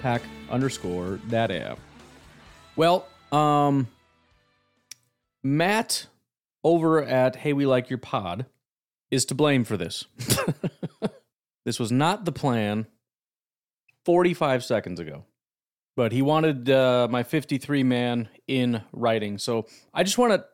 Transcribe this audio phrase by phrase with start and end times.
[0.00, 1.78] pack underscore that app.
[2.76, 3.88] Well, um,
[5.42, 6.06] Matt
[6.64, 8.46] over at Hey We Like Your Pod
[9.10, 10.04] is to blame for this.
[11.64, 12.86] this was not the plan
[14.04, 15.24] 45 seconds ago
[15.98, 19.36] but he wanted uh, my 53 man in writing.
[19.36, 20.44] So I just want to,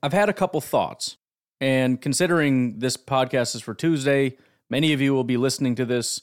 [0.00, 1.16] I've had a couple thoughts.
[1.60, 4.36] And considering this podcast is for Tuesday,
[4.70, 6.20] many of you will be listening to this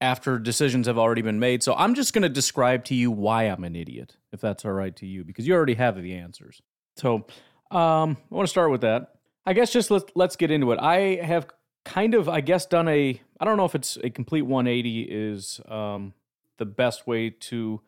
[0.00, 1.62] after decisions have already been made.
[1.62, 4.72] So I'm just going to describe to you why I'm an idiot, if that's all
[4.72, 6.62] right to you, because you already have the answers.
[6.96, 7.26] So
[7.70, 9.14] um, I want to start with that.
[9.44, 10.78] I guess just let's, let's get into it.
[10.78, 11.48] I have
[11.84, 15.60] kind of, I guess, done a, I don't know if it's a complete 180 is
[15.68, 16.12] um,
[16.58, 17.80] the best way to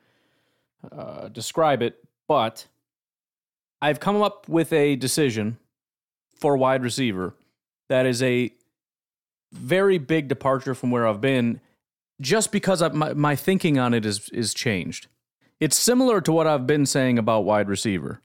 [0.90, 2.66] uh, describe it, but
[3.82, 5.58] I've come up with a decision
[6.34, 7.34] for wide receiver
[7.88, 8.52] that is a
[9.52, 11.60] very big departure from where I've been
[12.20, 15.08] just because my, my thinking on it is, is changed.
[15.58, 18.20] It's similar to what I've been saying about wide receiver.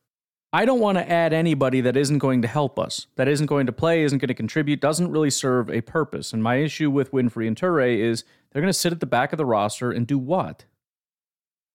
[0.54, 3.66] I don't want to add anybody that isn't going to help us, that isn't going
[3.66, 6.32] to play, isn't going to contribute, doesn't really serve a purpose.
[6.32, 9.34] And my issue with Winfree and Toure is they're going to sit at the back
[9.34, 10.64] of the roster and do what?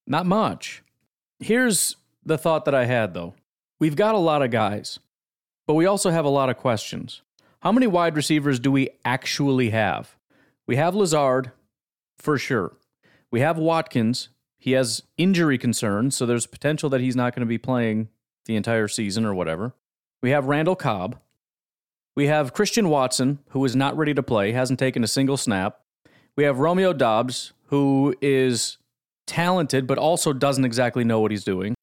[0.07, 0.81] Not much.
[1.39, 3.35] Here's the thought that I had though.
[3.79, 4.99] We've got a lot of guys,
[5.67, 7.21] but we also have a lot of questions.
[7.59, 10.15] How many wide receivers do we actually have?
[10.65, 11.51] We have Lazard,
[12.21, 12.77] for sure.
[13.31, 14.29] We have Watkins.
[14.59, 18.09] He has injury concerns, so there's potential that he's not going to be playing
[18.45, 19.73] the entire season or whatever.
[20.21, 21.17] We have Randall Cobb.
[22.15, 25.79] We have Christian Watson, who is not ready to play, hasn't taken a single snap.
[26.35, 28.77] We have Romeo Doubs, who is
[29.25, 31.73] talented, but also doesn't exactly know what he's doing.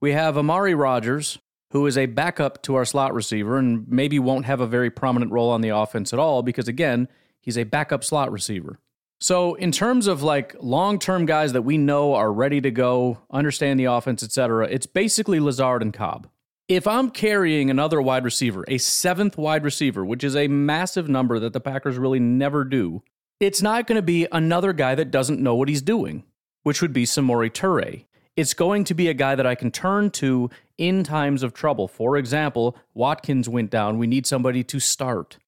[0.00, 1.38] We have Amari Rodgers,
[1.72, 5.32] who is a backup to our slot receiver and maybe won't have a very prominent
[5.32, 7.08] role on the offense at all because, again,
[7.40, 8.78] he's a backup slot receiver.
[9.20, 13.18] So, in terms of like long term guys that we know are ready to go,
[13.30, 16.28] understand the offense, etc., it's basically Lazard and Cobb.
[16.68, 21.38] If I'm carrying another wide receiver, a seventh wide receiver, which is a massive number
[21.38, 23.02] that the Packers really never do,
[23.40, 26.24] it's not going to be another guy that doesn't know what he's doing
[26.68, 28.04] which would be Samori Toure.
[28.36, 31.88] It's going to be a guy that I can turn to in times of trouble.
[31.88, 33.96] For example, Watkins went down.
[33.96, 35.38] We need somebody to start.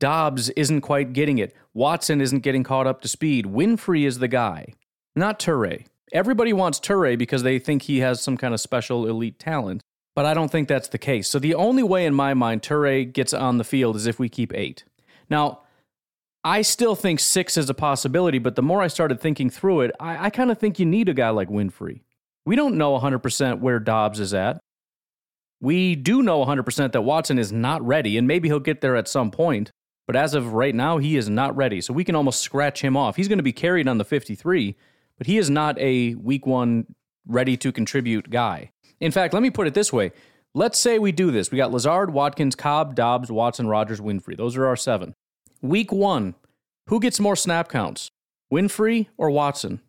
[0.00, 1.54] Doubs isn't quite getting it.
[1.72, 3.46] Watson isn't getting caught up to speed.
[3.46, 4.74] Winfree is the guy,
[5.14, 5.86] not Toure.
[6.12, 9.82] Everybody wants Toure because they think he has some kind of special elite talent,
[10.14, 11.28] but I don't think that's the case.
[11.28, 14.28] So the only way in my mind Toure gets on the field is if we
[14.28, 14.84] keep eight.
[15.30, 15.60] Now,
[16.44, 19.92] I still think six is a possibility, but the more I started thinking through it,
[19.98, 22.02] I, I kind of think you need a guy like Winfree.
[22.44, 24.60] We don't know 100% where Doubs is at.
[25.60, 29.08] We do know 100% that Watson is not ready, and maybe he'll get there at
[29.08, 29.70] some point.
[30.06, 31.80] But as of right now, he is not ready.
[31.80, 33.16] So we can almost scratch him off.
[33.16, 34.76] He's going to be carried on the 53,
[35.16, 36.94] but he is not a week one
[37.26, 38.70] ready to contribute guy.
[39.00, 40.12] In fact, let me put it this way.
[40.54, 41.50] Let's say we do this.
[41.50, 44.36] We got Lazard, Watkins, Cobb, Doubs, Watson, Rodgers, Winfree.
[44.36, 45.14] Those are our seven.
[45.60, 46.34] Week one,
[46.88, 48.10] who gets more snap counts,
[48.52, 49.80] Winfree or Watson?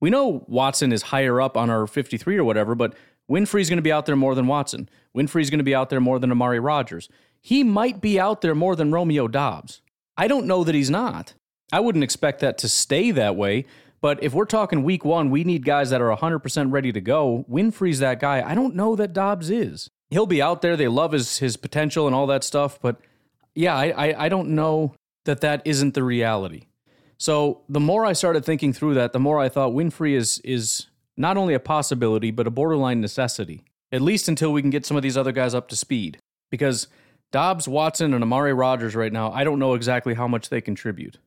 [0.00, 2.94] We know Watson is higher up on our 53 or whatever, but
[3.30, 4.88] Winfree's going to be out there more than Watson.
[5.16, 7.08] Winfree's going to be out there more than Amari Rodgers.
[7.46, 9.80] He might be out there more than Romeo Doubs.
[10.16, 11.34] I don't know that he's not.
[11.70, 13.66] I wouldn't expect that to stay that way.
[14.00, 17.46] But if we're talking week one, we need guys that are 100% ready to go.
[17.48, 18.42] Winfree's that guy.
[18.44, 19.88] I don't know that Doubs is.
[20.10, 20.76] He'll be out there.
[20.76, 22.80] They love his, his potential and all that stuff.
[22.82, 22.96] But
[23.54, 26.64] yeah, I, I, I don't know that that isn't the reality.
[27.16, 30.88] So the more I started thinking through that, the more I thought Winfree is is
[31.16, 33.62] not only a possibility but a borderline necessity.
[33.92, 36.18] At least until we can get some of these other guys up to speed.
[36.50, 36.88] Because
[37.32, 41.18] Doubs, Watson, and Amari Rodgers right now, I don't know exactly how much they contribute.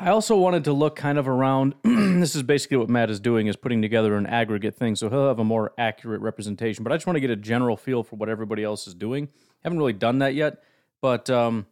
[0.00, 1.74] I also wanted to look kind of around.
[1.84, 5.28] this is basically what Matt is doing is putting together an aggregate thing, so he'll
[5.28, 6.82] have a more accurate representation.
[6.82, 9.28] But I just want to get a general feel for what everybody else is doing.
[9.62, 10.62] Haven't really done that yet.
[11.00, 11.66] But um,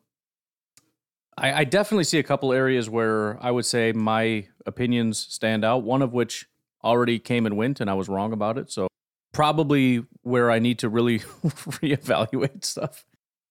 [1.36, 5.82] I, I definitely see a couple areas where I would say my opinions stand out.
[5.82, 6.48] One of which
[6.84, 8.70] already came and went, and I was wrong about it.
[8.70, 8.88] So
[9.32, 13.04] probably where I need to really reevaluate stuff.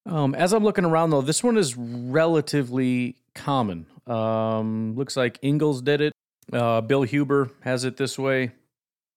[0.10, 3.86] Um, as I'm looking around, though, this one is relatively common.
[4.08, 6.14] Um, looks like Ingalls did it.
[6.52, 8.52] Uh, Bill Huber has it this way.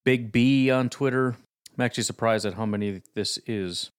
[0.05, 1.37] Big B on Twitter.
[1.77, 3.91] I'm actually surprised at how many this is.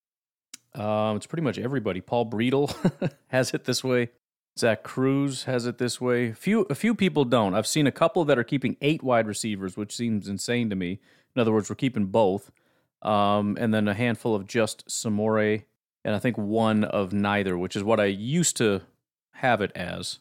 [0.76, 2.00] Um, it's pretty much everybody.
[2.00, 4.10] Paul Bretl has it this way.
[4.60, 6.32] Zach Kruse has it this way.
[6.34, 7.56] Few a few people don't.
[7.56, 11.00] I've seen a couple that are keeping eight wide receivers, which seems insane to me.
[11.36, 12.52] In other words, we're keeping both,
[13.02, 15.64] um, and then a handful of just Samore,
[16.04, 18.82] and I think one of neither, which is what I used to
[19.34, 20.20] have it as.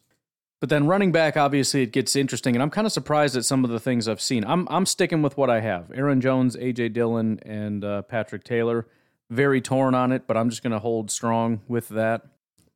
[0.61, 3.65] But then running back, obviously, it gets interesting, and I'm kind of surprised at some
[3.65, 4.45] of the things I've seen.
[4.45, 8.87] I'm I'm sticking with what I have: Aaron Jones, AJ Dillon, and uh, Patrick Taylor.
[9.29, 12.23] Very torn on it, but I'm just going to hold strong with that.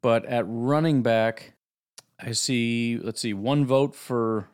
[0.02, 1.52] But at running back,
[2.18, 4.48] I see, let's see, one vote for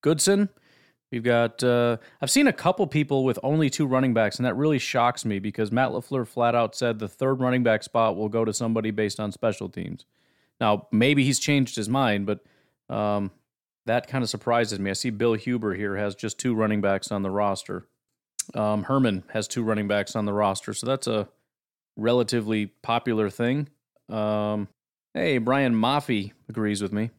[0.00, 0.48] Goodson.
[1.14, 4.56] We've got, uh, I've seen a couple people with only two running backs, and that
[4.56, 8.28] really shocks me because Matt LaFleur flat out said the third running back spot will
[8.28, 10.06] go to somebody based on special teams.
[10.60, 12.40] Now, maybe he's changed his mind, but
[12.92, 13.30] um,
[13.86, 14.90] that kind of surprises me.
[14.90, 17.86] I see Bill Huber here has just two running backs on the roster.
[18.52, 21.28] Um, Herman has two running backs on the roster, so that's a
[21.96, 23.68] relatively popular thing.
[24.08, 24.66] Um,
[25.14, 27.10] hey, Brian Maffey agrees with me.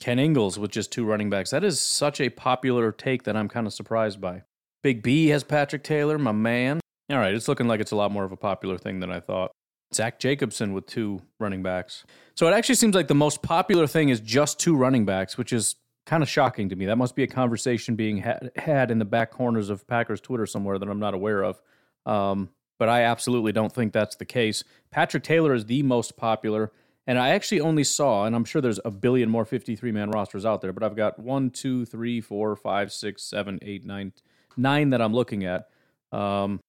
[0.00, 1.50] Ken Ingalls with just two running backs.
[1.50, 4.42] That is such a popular take that I'm kind of surprised by.
[4.82, 6.80] Big B has Patrick Taylor, my man.
[7.10, 9.20] All right, it's looking like it's a lot more of a popular thing than I
[9.20, 9.50] thought.
[9.92, 12.04] Zach Jacobson with two running backs.
[12.34, 15.52] So it actually seems like the most popular thing is just two running backs, which
[15.52, 15.76] is
[16.06, 16.86] kind of shocking to me.
[16.86, 20.46] That must be a conversation being had, had in the back corners of Packers Twitter
[20.46, 21.60] somewhere that I'm not aware of.
[22.06, 24.64] Um, but I absolutely don't think that's the case.
[24.90, 26.72] Patrick Taylor is the most popular.
[27.06, 30.44] And I actually only saw, and I'm sure there's a billion more 53 man rosters
[30.44, 34.12] out there, but I've got one, two, three, four, five, six, seven, eight, nine,
[34.56, 35.68] nine that I'm looking at.
[36.12, 36.60] Um,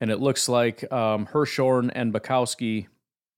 [0.00, 2.86] and it looks like um, Hershorn and Bukowski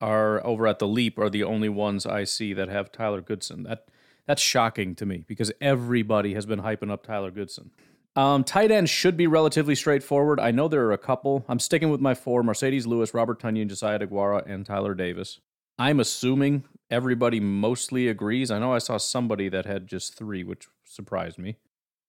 [0.00, 3.64] are over at the Leap are the only ones I see that have Tyler Goodson.
[3.64, 3.86] That
[4.26, 7.70] that's shocking to me because everybody has been hyping up Tyler Goodson.
[8.16, 10.40] Um, tight end should be relatively straightforward.
[10.40, 11.44] I know there are a couple.
[11.48, 15.40] I'm sticking with my four: Marcedes Lewis, Robert Tonyan, Josiah DeGuara, and Tyler Davis.
[15.80, 18.50] I'm assuming everybody mostly agrees.
[18.50, 21.56] I know I saw somebody that had just three, which surprised me.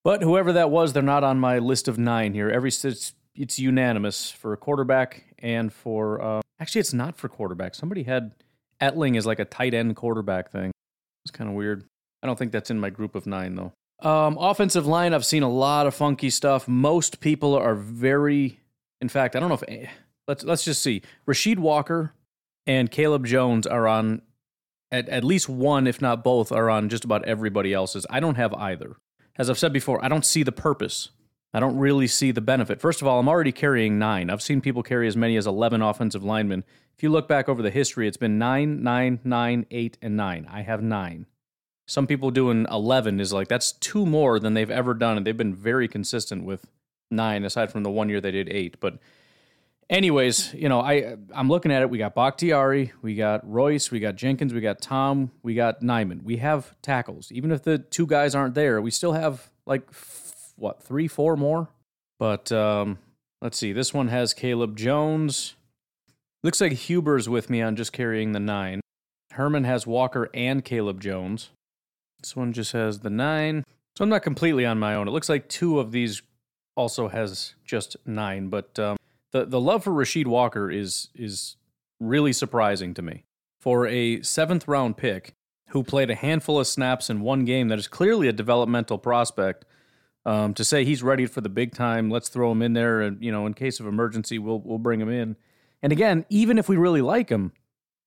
[0.03, 2.49] But whoever that was, they're not on my list of nine here.
[2.49, 7.73] Every it's, it's unanimous for a quarterback and for uh, actually, it's not for quarterback.
[7.73, 8.33] Somebody had
[8.81, 10.71] Etling as like a tight end quarterback thing.
[11.23, 11.85] It's kind of weird.
[12.21, 13.71] I don't think that's in my group of nine though.
[14.05, 16.67] Um, offensive line, I've seen a lot of funky stuff.
[16.67, 18.59] Most people are very,
[18.99, 19.89] in fact, I don't know if
[20.27, 21.03] let's let's just see.
[21.25, 22.13] Rasheed Walker
[22.65, 24.21] and Caleb Jones are on
[24.91, 28.05] at, at least one, if not both, are on just about everybody else's.
[28.09, 28.97] I don't have either.
[29.37, 31.09] As I've said before, I don't see the purpose.
[31.53, 32.79] I don't really see the benefit.
[32.79, 34.29] First of all, I'm already carrying nine.
[34.29, 36.63] I've seen people carry as many as 11 offensive linemen.
[36.95, 40.47] If you look back over the history, it's been nine, nine, nine, eight, and nine.
[40.49, 41.25] I have nine.
[41.87, 45.17] Some people doing 11 is like, that's two more than they've ever done.
[45.17, 46.67] And they've been very consistent with
[47.09, 48.79] nine, aside from the one year they did eight.
[48.79, 48.99] But
[49.91, 51.89] anyways, you know, I I'm looking at it.
[51.89, 56.23] We got Bakhtiari, we got Royce, we got Jenkins, we got Tom, we got Nijman.
[56.23, 57.31] We have tackles.
[57.31, 61.35] Even if the two guys aren't there, we still have like f- what three, four
[61.35, 61.69] more.
[62.17, 62.97] But um,
[63.41, 63.73] let's see.
[63.73, 65.55] This one has Caleb Jones.
[66.43, 68.81] Looks like Huber's with me on just carrying the nine.
[69.33, 71.51] Herman has Walker and Caleb Jones.
[72.21, 73.63] This one just has the nine.
[73.95, 75.07] So I'm not completely on my own.
[75.07, 76.21] It looks like two of these
[76.75, 78.97] also has just nine, but um,
[79.31, 81.57] the the love for Rasheed Walker is is
[81.99, 83.25] really surprising to me.
[83.59, 85.35] For a seventh round pick
[85.69, 89.65] who played a handful of snaps in one game that is clearly a developmental prospect,
[90.25, 93.23] um, to say he's ready for the big time, let's throw him in there, and
[93.23, 95.35] you know, in case of emergency, we'll we'll bring him in.
[95.81, 97.53] And again, even if we really like him,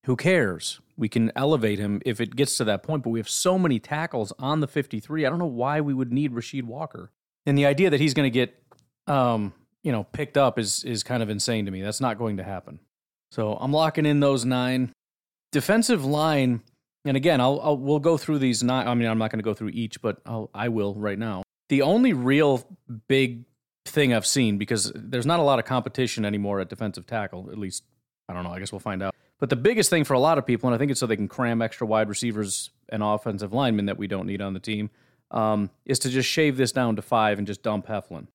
[0.05, 0.81] who cares?
[0.97, 3.03] We can elevate him if it gets to that point.
[3.03, 5.27] But we have so many tackles on the 53.
[5.27, 7.11] I don't know why we would need Rasheed Walker.
[7.47, 8.55] And the idea that he's going to get
[9.07, 9.53] um,
[9.85, 11.83] you know, picked up is is kind of insane to me.
[11.83, 12.81] That's not going to happen.
[13.31, 14.93] So I'm locking in those nine.
[15.53, 16.63] Defensive line,
[17.05, 18.89] and again, I'll, I'll we'll go through these nine.
[18.89, 21.45] I mean, I'm not going to go through each, but I'll, I will right now.
[21.69, 22.67] The only real
[23.07, 23.45] big
[23.87, 27.51] thing I've seen because there's not a lot of competition anymore at defensive tackle.
[27.53, 27.85] At least
[28.29, 28.53] I don't know.
[28.53, 29.15] I guess we'll find out.
[29.39, 31.17] But the biggest thing for a lot of people, and I think it's so they
[31.17, 34.91] can cram extra wide receivers and offensive linemen that we don't need on the team,
[35.31, 38.29] um, is to just shave this down to five and just dump Heflin.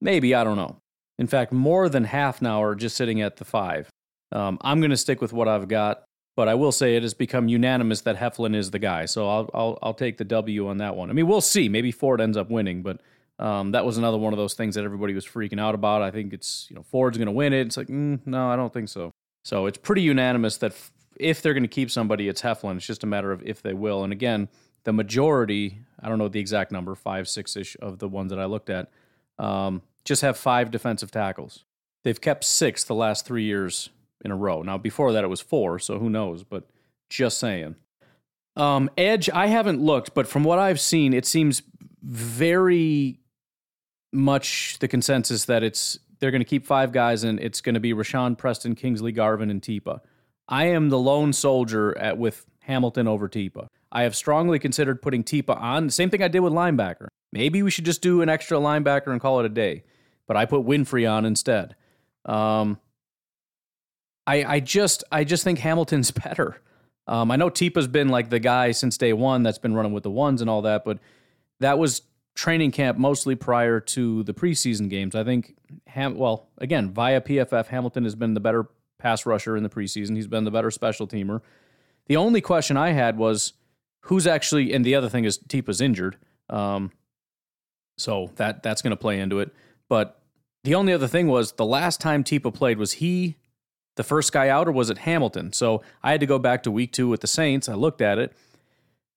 [0.00, 0.80] Maybe I don't know.
[1.18, 3.88] In fact, more than half now are just sitting at the five.
[4.30, 6.04] Um, I'm going to stick with what I've got,
[6.36, 9.06] but I will say it has become unanimous that Heflin is the guy.
[9.06, 11.10] So I'll, I'll, I'll take the W on that one.
[11.10, 11.68] I mean, we'll see.
[11.68, 13.00] Maybe Ford ends up winning, but
[13.38, 16.02] um, that was another one of those things that everybody was freaking out about.
[16.02, 17.66] I think it's you know Ford's going to win it.
[17.66, 19.12] It's like mm, no, I don't think so.
[19.44, 20.74] So it's pretty unanimous that
[21.18, 22.76] if they're going to keep somebody, it's Heflin.
[22.76, 24.04] It's just a matter of if they will.
[24.04, 24.48] And again,
[24.84, 28.40] the majority I don't know the exact number, five, six ish of the ones that
[28.40, 28.90] I looked at,
[29.38, 31.64] um, just have five defensive tackles.
[32.02, 33.90] They've kept six the last three years
[34.24, 34.62] in a row.
[34.62, 36.42] Now, before that, it was four, so who knows?
[36.42, 36.64] But
[37.08, 37.76] just saying.
[38.56, 41.62] Um, Edge, I haven't looked, but from what I've seen, it seems
[42.02, 43.20] very
[44.12, 47.80] much the consensus that it's they're going to keep five guys and it's going to
[47.80, 50.00] be Rashan Preston, Kingsley Garvin, and Tipa.
[50.48, 53.68] I am the lone soldier at with Hamilton over Tipa.
[53.92, 55.90] I have strongly considered putting Tipa on.
[55.90, 57.08] Same thing I did with linebacker.
[57.32, 59.84] Maybe we should just do an extra linebacker and call it a day.
[60.28, 61.74] But I put Winfree on instead.
[62.24, 62.78] Um,
[64.28, 66.60] I I just I just think Hamilton's better.
[67.08, 70.02] Um, I know Tipa's been like the guy since day one that's been running with
[70.04, 70.98] the ones and all that, but
[71.58, 72.02] that was
[72.34, 75.14] training camp mostly prior to the preseason games.
[75.14, 75.56] I think,
[75.88, 78.68] Ham, well, again, via PFF, Hamilton has been the better
[78.98, 80.14] pass rusher in the preseason.
[80.14, 81.40] He's been the better special teamer.
[82.06, 83.54] The only question I had was
[84.02, 86.16] who's actually, and the other thing is Tipa's injured.
[86.50, 86.92] Um,
[87.96, 89.50] so that that's going to play into it.
[89.88, 90.17] But
[90.64, 93.36] the only other thing was the last time Tipa played, was he
[93.96, 95.52] the first guy out or was it Hamilton?
[95.52, 97.68] So I had to go back to week two with the Saints.
[97.68, 98.32] I looked at it.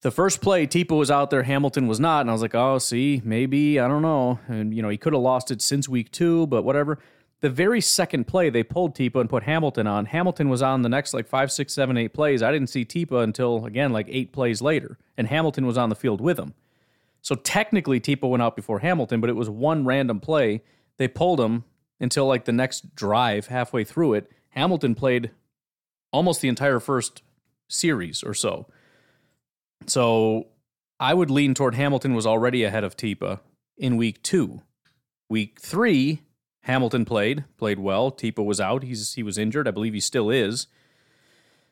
[0.02, 2.22] The first play, Tipa was out there, Hamilton was not.
[2.22, 4.40] And I was like, oh, see, maybe, I don't know.
[4.48, 6.98] And, you know, he could have lost it since week two, but whatever.
[7.42, 10.06] The very second play, they pulled Tipa and put Hamilton on.
[10.06, 12.42] Hamilton was on the next like five, six, seven, eight plays.
[12.42, 14.98] I didn't see Tipa until, again, like eight plays later.
[15.18, 16.54] And Hamilton was on the field with him.
[17.22, 20.64] So technically, Tipa went out before Hamilton, but it was one random play.
[21.02, 21.64] They pulled him
[22.00, 24.32] until like the next drive, halfway through it.
[24.50, 25.32] Hamilton played
[26.12, 27.24] almost the entire first
[27.68, 28.68] series or so.
[29.88, 30.50] So
[31.00, 33.40] I would lean toward Hamilton was already ahead of Tipa
[33.80, 34.62] in week two.
[35.28, 36.22] Week three,
[36.66, 38.12] Hamilton played, played well.
[38.12, 38.84] Tipa was out.
[38.84, 39.68] He's he was injured.
[39.68, 40.68] I believe he still is.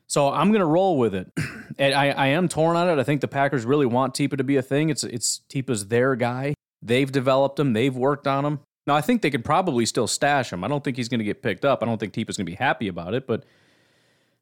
[0.08, 1.32] So I'm gonna roll with it.
[1.80, 3.00] I, I am torn on it.
[3.00, 4.90] I think the Packers really want Tipa to be a thing.
[4.90, 6.56] It's it's Tipa's their guy.
[6.82, 7.74] They've developed him.
[7.74, 8.62] They've worked on him.
[8.90, 10.64] Now, I think they could probably still stash him.
[10.64, 11.84] I don't think he's going to get picked up.
[11.84, 13.44] I don't think Tipa's going to be happy about it, but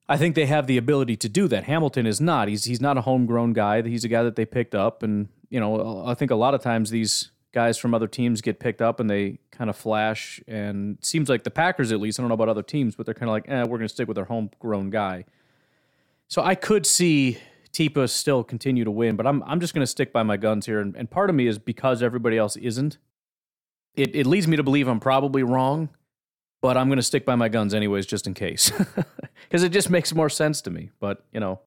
[0.08, 1.66] I think they have the ability to do that.
[1.66, 2.48] Hamilton is not.
[2.48, 3.82] He's he's not a homegrown guy.
[3.82, 6.62] He's a guy that they picked up, and you know, I think a lot of
[6.62, 10.40] times these guys from other teams get picked up and they kind of flash.
[10.48, 13.16] And seems like the Packers, at least, I don't know about other teams, but they're
[13.16, 15.26] kind of like, eh, we're going to stick with our homegrown guy.
[16.30, 17.38] So I could see
[17.74, 20.68] Tipa still continue to win, but I'm I'm just going to stick by my guns
[20.68, 20.80] here.
[20.80, 22.98] And, and part of me is because everybody else isn't
[23.98, 25.90] it, it leads me to believe I'm probably wrong,
[26.62, 28.72] but I'm going to stick by my guns anyways, just in case,
[29.44, 30.92] because it just makes more sense to me.
[31.00, 31.60] But you know,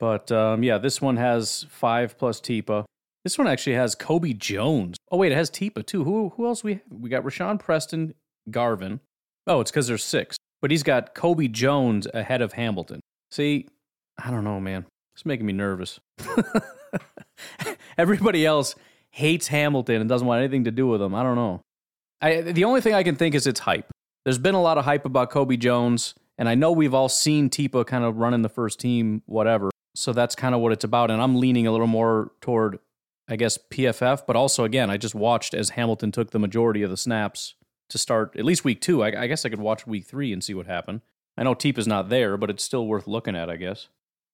[0.00, 2.84] but um, yeah, this one has five plus Tipa.
[3.22, 4.96] This one actually has Kobe Jones.
[5.10, 6.04] Oh wait, it has Tipa too.
[6.04, 6.82] Who who else we have?
[6.90, 7.22] we got?
[7.22, 8.14] Rashan Preston,
[8.50, 9.00] Garvin.
[9.46, 13.00] Oh, it's because there's six, but he's got Kobe Jones ahead of Hamilton.
[13.30, 13.68] See,
[14.18, 14.86] I don't know, man.
[15.14, 16.00] It's making me nervous.
[17.98, 18.74] Everybody else
[19.10, 21.14] hates Hamilton and doesn't want anything to do with him.
[21.14, 21.60] I don't know.
[22.20, 23.90] I, the only thing I can think is it's hype.
[24.24, 27.50] There's been a lot of hype about Kobe Jones, and I know we've all seen
[27.50, 29.70] Tipa kind of running the first team, whatever.
[29.94, 31.10] So that's kind of what it's about.
[31.10, 32.78] And I'm leaning a little more toward,
[33.28, 34.22] I guess, PFF.
[34.26, 37.54] But also, again, I just watched as Hamilton took the majority of the snaps
[37.90, 39.04] to start at least week two.
[39.04, 41.02] I, I guess I could watch week three and see what happened.
[41.36, 43.88] I know Tipa's not there, but it's still worth looking at, I guess.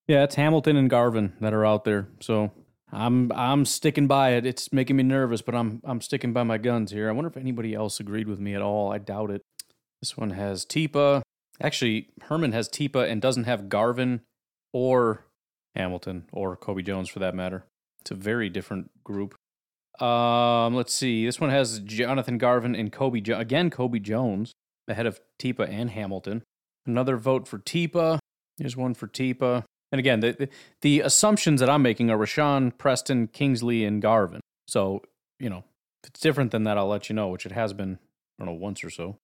[0.07, 2.09] Yeah, it's Hamilton and Garvin that are out there.
[2.21, 2.53] So
[2.93, 4.45] I'm I'm sticking by it.
[4.45, 7.09] It's making me nervous, but I'm I'm sticking by my guns here.
[7.09, 8.93] I wonder if anybody else agreed with me at all.
[8.93, 9.43] I doubt it.
[10.01, 11.23] This one has Tipa.
[11.61, 14.23] Actually, Herman has Tipa and doesn't have Garvin
[14.73, 15.27] or
[15.77, 17.65] Hamilton or Kobe Jones for that matter.
[18.01, 19.35] It's a very different group.
[20.01, 21.27] Um, let's see.
[21.27, 23.69] This one has Jonathan Garvin and Kobe jo- again.
[23.69, 24.53] Kobe Jones
[24.89, 26.43] ahead of Tipa and Hamilton.
[26.87, 28.19] Another vote for Tipa.
[28.57, 29.65] Here's one for Tipa.
[29.93, 30.49] And again, the, the,
[30.83, 34.41] the assumptions that I'm making are Rashan, Preston, Kingsley, and Garvin.
[34.69, 35.03] So,
[35.39, 35.65] you know,
[36.03, 37.99] if it's different than that, I'll let you know, which it has been,
[38.39, 39.19] I don't know, once or so.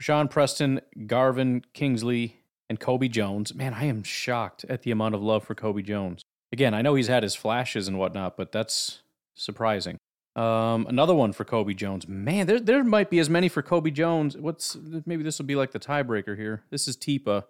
[0.00, 2.36] Rashan, Preston, Garvin, Kingsley,
[2.68, 3.54] and Kobe Jones.
[3.54, 6.22] Man, I am shocked at the amount of love for Kobe Jones.
[6.52, 9.02] Again, I know he's had his flashes and whatnot, but that's
[9.34, 9.98] surprising.
[10.34, 12.08] Um, another one for Kobe Jones.
[12.08, 14.36] Man, there there might be as many for Kobe Jones.
[14.36, 16.62] What's maybe this will be like the tiebreaker here.
[16.70, 17.44] This is Tipa.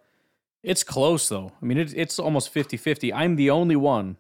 [0.63, 1.53] It's close though.
[1.61, 3.13] I mean, it, it's almost 50-50.
[3.15, 4.17] I'm the only one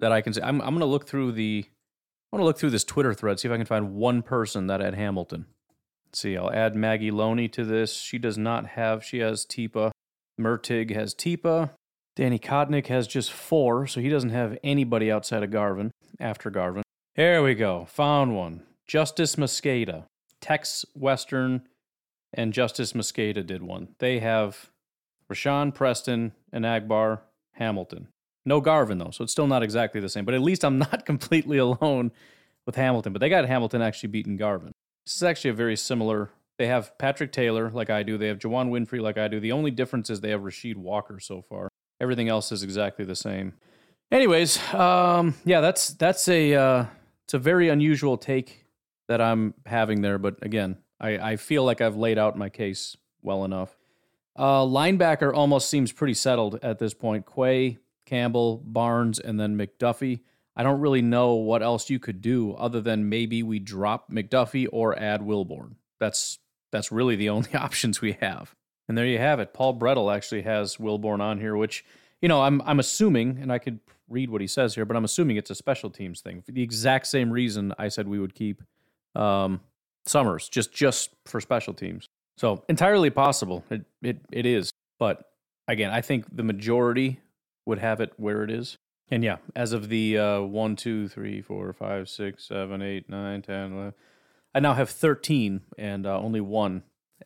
[0.00, 0.42] that I can say.
[0.42, 1.64] I'm I'm gonna look through the.
[1.66, 4.66] I want to look through this Twitter thread, see if I can find one person
[4.66, 5.46] that had Hamilton.
[6.06, 7.94] Let's see, I'll add Maggie Loney to this.
[7.94, 9.02] She does not have.
[9.02, 9.90] She has Tipa.
[10.38, 11.70] Mertig has Tipa.
[12.16, 15.90] Danny Kodnick has just four, so he doesn't have anybody outside of Garvin.
[16.20, 16.82] After Garvin,
[17.16, 17.86] there we go.
[17.90, 18.62] Found one.
[18.88, 20.04] Justis Mosqueda,
[20.40, 21.62] Tex Western,
[22.32, 23.88] and Justis Mosqueda did one.
[23.98, 24.70] They have
[25.32, 27.20] Rashan Preston and Agbar
[27.52, 28.08] Hamilton.
[28.44, 30.24] No Garvin though, so it's still not exactly the same.
[30.24, 32.12] But at least I'm not completely alone
[32.66, 33.12] with Hamilton.
[33.12, 34.72] But they got Hamilton actually beating Garvin.
[35.06, 36.30] This is actually a very similar.
[36.58, 38.18] They have Patrick Taylor like I do.
[38.18, 39.38] They have Juwann Winfree like I do.
[39.38, 41.68] The only difference is they have Rasheed Walker so far.
[42.00, 43.54] Everything else is exactly the same.
[44.10, 46.84] Anyways, um, yeah, that's that's a uh,
[47.24, 48.64] it's a very unusual take
[49.08, 50.18] that I'm having there.
[50.18, 53.77] But again, I, I feel like I've laid out my case well enough.
[54.38, 57.26] Uh, linebacker almost seems pretty settled at this point.
[57.26, 60.20] Quay, Campbell, Barnes, and then McDuffie.
[60.56, 64.68] I don't really know what else you could do other than maybe we drop McDuffie
[64.72, 65.74] or add Wilborn.
[65.98, 66.38] That's
[66.70, 68.54] that's really the only options we have.
[68.88, 69.52] And there you have it.
[69.52, 71.84] Paul Bretl actually has Wilborn on here, which
[72.22, 75.04] you know I'm I'm assuming, and I could read what he says here, but I'm
[75.04, 78.34] assuming it's a special teams thing for the exact same reason I said we would
[78.34, 78.62] keep
[79.16, 79.60] um,
[80.06, 82.08] Summers just just for special teams.
[82.38, 83.64] So entirely possible.
[83.68, 85.24] It it it is, but
[85.66, 87.20] again, I think the majority
[87.66, 88.76] would have it where it is.
[89.10, 93.42] And yeah, as of the uh, 1, 2, 3, 4, 5, 6, 7, 8, 9,
[93.42, 93.94] 10, 11,
[94.54, 96.82] I now have 13 and uh, only one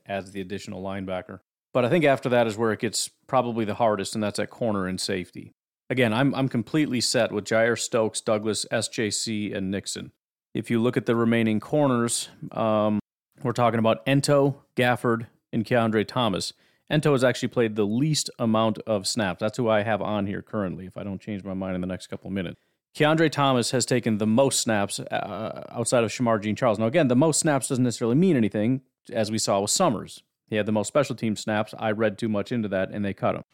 [0.07, 1.41] as the additional linebacker.
[1.75, 4.51] But I think after that is where it gets probably the hardest, and that's at
[4.51, 5.53] corner and safety.
[5.91, 10.13] Again, I'm, I'm completely set with Jair Stokes, Douglas, SJC, and Nixon.
[10.55, 13.01] If you look at the remaining corners, um,
[13.45, 16.53] we're talking about Ento, Gafford, and Kiondre Thomas.
[16.91, 19.41] Ento has actually played the least amount of snaps.
[19.41, 21.87] That's who I have on here currently, if I don't change my mind in the
[21.87, 22.61] next couple of minutes.
[22.95, 26.79] Kiondre Thomas has taken the most snaps uh, outside of Shemar Jean Charles.
[26.79, 30.23] Now, again, the most snaps doesn't necessarily mean anything, as we saw with Summers.
[30.49, 31.73] He had the most special team snaps.
[31.79, 33.45] I read too much into that, and they cut him.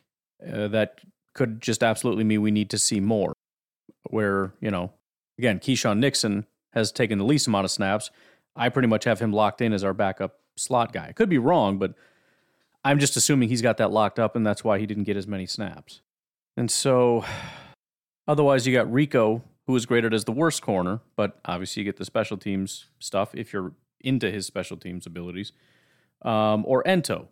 [0.44, 0.98] Uh, that
[1.34, 3.32] could just absolutely mean we need to see more.
[4.10, 4.92] Where, you know,
[5.38, 8.10] again, Keisean Nixon has taken the least amount of snaps.
[8.58, 11.06] I pretty much have him locked in as our backup slot guy.
[11.08, 11.94] I could be wrong, but
[12.84, 15.26] I'm just assuming he's got that locked up, and that's why he didn't get as
[15.26, 16.00] many snaps.
[16.56, 17.24] And so,
[18.28, 21.98] otherwise, you got Rico, who was graded as the worst corner, but obviously you get
[21.98, 25.52] the special teams stuff if you're into his special teams abilities,
[26.22, 27.28] um, or Ento.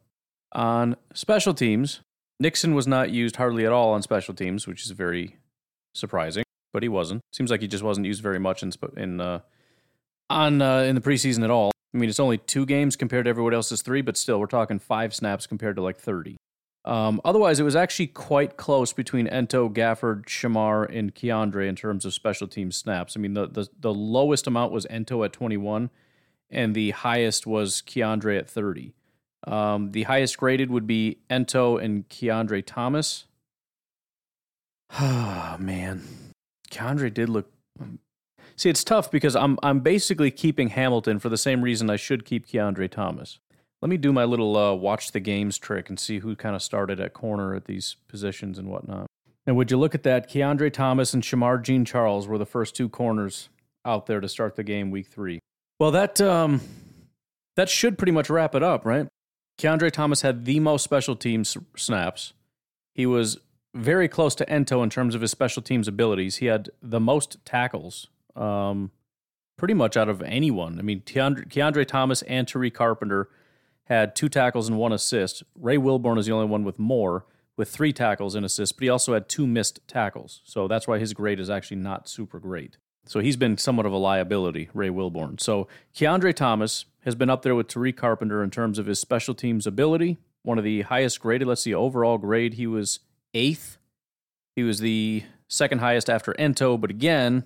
[0.53, 2.01] On special teams,
[2.39, 5.37] Nixon was not used hardly at all on special teams, which is very
[5.95, 7.23] surprising, but he wasn't.
[7.33, 9.41] Seems like he just wasn't used very much in in uh,
[10.31, 11.71] on uh, in the preseason at all.
[11.95, 14.79] I mean, it's only two games compared to everyone else's three, but still, we're talking
[14.79, 16.37] five snaps compared to like 30.
[16.85, 22.05] Um, otherwise, it was actually quite close between Ento, Gafford, Shemar, and Kiondre in terms
[22.05, 23.17] of special team snaps.
[23.17, 25.91] I mean, the, the, the lowest amount was Ento at 21,
[26.51, 28.95] and the highest was Kiondre at 30.
[29.47, 33.25] Um, the highest graded would be Ento and Kiondre Thomas.
[35.01, 36.03] Oh, man.
[36.71, 37.51] Kiondre did look
[38.57, 42.25] See, it's tough because I'm I'm basically keeping Hamilton for the same reason I should
[42.25, 43.39] keep Kiondre Thomas.
[43.83, 46.63] Let me do my little uh, watch the games trick and see who kind of
[46.63, 49.07] started at corner at these positions and whatnot.
[49.47, 50.31] And would you look at that?
[50.31, 53.51] Kiondre Thomas and Shemar Jean Charles were the first two corners
[53.85, 55.39] out there to start the game week three.
[55.79, 56.63] Well, that um,
[57.57, 59.07] that should pretty much wrap it up, right?
[59.59, 62.33] Kiondre Thomas had the most special teams snaps.
[62.95, 63.39] He was
[63.75, 66.37] very close to Ento in terms of his special teams abilities.
[66.37, 68.91] He had the most tackles um,
[69.57, 70.79] pretty much out of anyone.
[70.79, 73.29] I mean, Keandre, Kiondre Thomas and Tariq Carpenter
[73.85, 75.43] had two tackles and one assist.
[75.59, 77.25] Ray Wilborn is the only one with more,
[77.57, 80.43] with three tackles and assists, but he also had two missed tackles.
[80.45, 82.77] So that's why his grade is actually not super great.
[83.07, 85.41] So he's been somewhat of a liability, Ray Wilborn.
[85.41, 89.35] So Kiondre Thomas has been up there with Tariq Carpenter in terms of his special
[89.35, 91.47] teams ability, one of the highest graded.
[91.47, 92.99] Let's see, overall grade, he was
[93.33, 93.79] eighth.
[94.57, 97.45] He was the second highest after Ento, but again,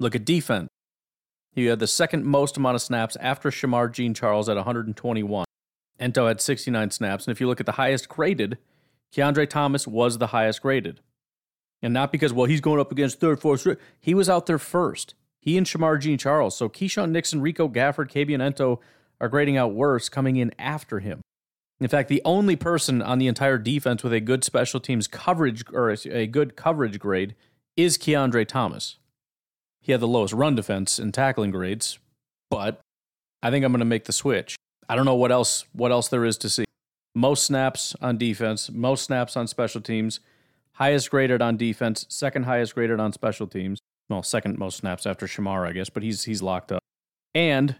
[0.00, 0.68] Look at defense.
[1.52, 5.44] He had the second most amount of snaps after Shemar Jean Charles at 121.
[6.00, 7.26] Ento had 69 snaps.
[7.26, 8.58] And if you look at the highest graded,
[9.14, 11.00] Kiondre Thomas was the highest graded.
[11.82, 13.66] And not because, well, he's going up against third, fourth,
[14.00, 15.14] he was out there first.
[15.38, 16.56] He and Shemar Jean Charles.
[16.56, 18.78] So Keisean Nixon, Rico Gafford, and Ento
[19.20, 21.20] are grading out worse coming in after him.
[21.78, 25.64] In fact, the only person on the entire defense with a good special teams coverage
[25.72, 27.34] or a good coverage grade
[27.76, 28.96] is Kiondre Thomas.
[29.80, 31.98] He had the lowest run defense and tackling grades,
[32.50, 32.80] but
[33.42, 34.56] I think I'm going to make the switch.
[34.88, 36.64] I don't know what else what else there is to see.
[37.14, 40.20] Most snaps on defense, most snaps on special teams,
[40.72, 43.78] highest graded on defense, second highest graded on special teams.
[44.08, 46.82] Well, second most snaps after Shemar, I guess, but he's he's locked up.
[47.34, 47.76] And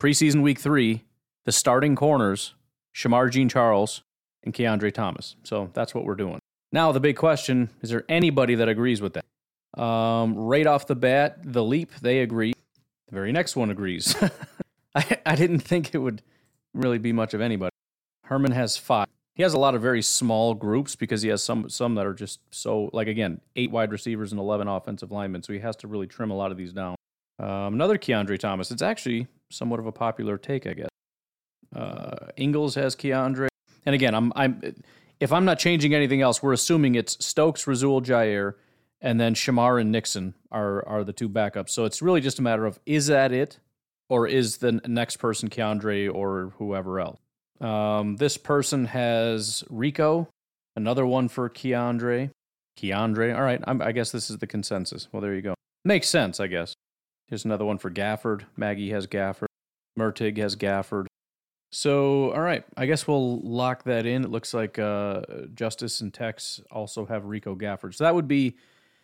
[0.00, 1.04] preseason week three,
[1.44, 2.54] the starting corners,
[2.94, 4.02] Shemar Jean Charles
[4.44, 5.36] and Kiondre Thomas.
[5.42, 6.38] So that's what we're doing.
[6.70, 9.24] Now the big question, is there anybody that agrees with that?
[9.76, 12.52] Um, right off the bat, the leap, they agree.
[13.08, 14.14] The very next one agrees.
[14.94, 16.22] I, I didn't think it would
[16.74, 17.72] really be much of anybody.
[18.24, 19.06] Herman has five.
[19.34, 22.14] he has a lot of very small groups because he has some some that are
[22.14, 25.88] just so like again eight wide receivers and eleven offensive linemen, so he has to
[25.88, 26.94] really trim a lot of these down.
[27.38, 28.70] Um, another Kiondre Thomas.
[28.70, 30.88] It's actually somewhat of a popular take, I guess.
[31.74, 33.48] Uh, Ingalls has Kiondre,
[33.86, 34.60] and again, I'm I'm
[35.20, 38.54] if I'm not changing anything else, we're assuming it's Stokes, Rasul, Jaire,
[39.02, 41.70] and then Shemar and Nixon are are the two backups.
[41.70, 43.58] So it's really just a matter of is that it,
[44.08, 47.18] or is the next person Kiondre or whoever else.
[47.60, 50.28] Um, this person has Rico,
[50.76, 52.30] another one for Kiondre.
[52.78, 53.36] Kiondre.
[53.36, 55.08] All right, I'm, I guess this is the consensus.
[55.12, 55.54] Well, there you go.
[55.84, 56.74] Makes sense, I guess.
[57.28, 58.44] Here's another one for Gafford.
[58.56, 59.46] Maggie has Gafford.
[59.98, 61.06] Mertig has Gafford.
[61.70, 64.24] So, all right, I guess we'll lock that in.
[64.24, 65.22] It looks like uh,
[65.54, 67.94] Justis and Tex also have Rico Gafford.
[67.94, 68.56] So that would be,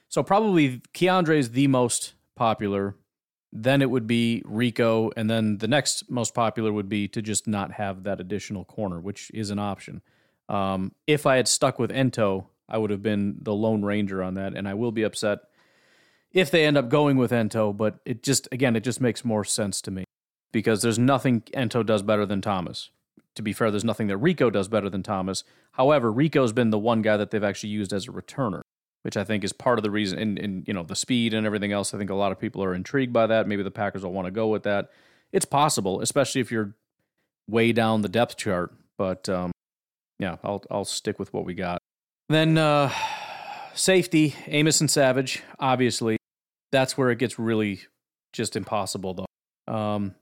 [0.09, 2.97] so probably Kiondre is the most popular
[3.53, 7.47] then it would be Rico, and then the next most popular would be to just
[7.47, 10.03] not have that additional corner, which is an option.
[10.49, 14.35] Um, if I had stuck with Ento, I would have been the Lone Ranger on
[14.35, 15.39] that, and I will be upset
[16.31, 17.75] if they end up going with Ento.
[17.75, 20.05] But it just, again, it just makes more sense to me
[20.53, 22.91] because there's nothing Ento does better than Thomas.
[23.35, 25.45] To be fair, there's nothing that Rico does better than Thomas.
[25.73, 28.63] However, Rico's been the one guy that they've actually used as a returner
[29.09, 30.19] which I think is part of the reason.
[30.19, 31.95] And, and you know the speed and everything else.
[31.95, 33.49] I think a lot of people are intrigued by that.
[33.49, 34.91] Maybe the Packers will want to go with that.
[35.33, 36.75] It's possible, especially if you're
[37.49, 38.75] way down the depth chart.
[38.99, 39.51] But um,
[40.19, 41.79] yeah, I'll I'll stick with what we got.
[42.29, 42.93] Then uh,
[43.73, 45.43] safety, Amos and Savage.
[45.59, 46.19] Obviously,
[46.71, 47.81] that's where it gets really
[48.35, 49.75] just impossible, though.
[49.75, 50.17] Um,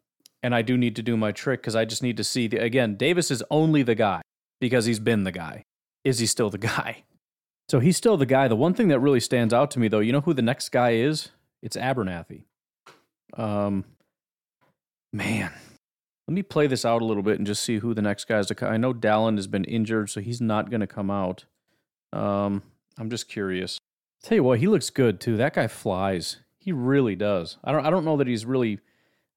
[0.44, 2.58] and I do need to do my trick because I just need to see the,
[2.58, 2.94] again.
[2.94, 4.22] Davis is only the guy
[4.60, 5.64] because he's been the guy.
[6.04, 7.02] Is he still the guy?
[7.68, 8.48] So he's still the guy.
[8.48, 10.68] The one thing that really stands out to me, though, you know who the next
[10.68, 11.30] guy is?
[11.62, 12.44] It's Abernathy.
[13.34, 13.84] Um,
[15.12, 15.50] man,
[16.28, 18.38] let me play this out a little bit and just see who the next guy
[18.38, 18.52] is.
[18.62, 21.44] I know Dallin has been injured, so he's not going to come out.
[22.12, 22.62] Um,
[22.98, 23.78] I'm just curious.
[24.22, 25.36] Tell you what, he looks good too.
[25.36, 26.38] That guy flies.
[26.58, 27.58] He really does.
[27.62, 27.84] I don't.
[27.84, 28.80] I don't know that he's really.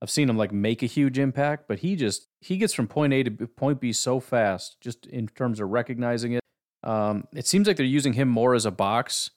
[0.02, 3.14] I've seen him like make a huge impact, but he just he gets from point
[3.14, 6.40] A to point B so fast, just in terms of recognizing it
[6.84, 9.32] um, it seems like they're using him more as a box,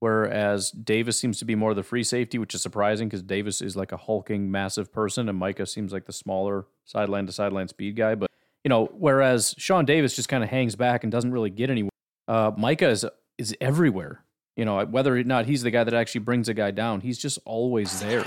[0.00, 3.76] whereas Davis seems to be more the free safety, which is surprising because Davis is
[3.76, 7.96] like a hulking, massive person, and Micah seems like the smaller sideline to sideline speed
[7.96, 8.14] guy.
[8.14, 8.30] But
[8.64, 11.90] you know, whereas Sean Davis just kind of hangs back and doesn't really get anywhere.
[12.26, 13.06] Uh, Micah is
[13.38, 14.22] is everywhere.
[14.56, 17.18] You know, whether or not he's the guy that actually brings a guy down, he's
[17.18, 18.24] just always there.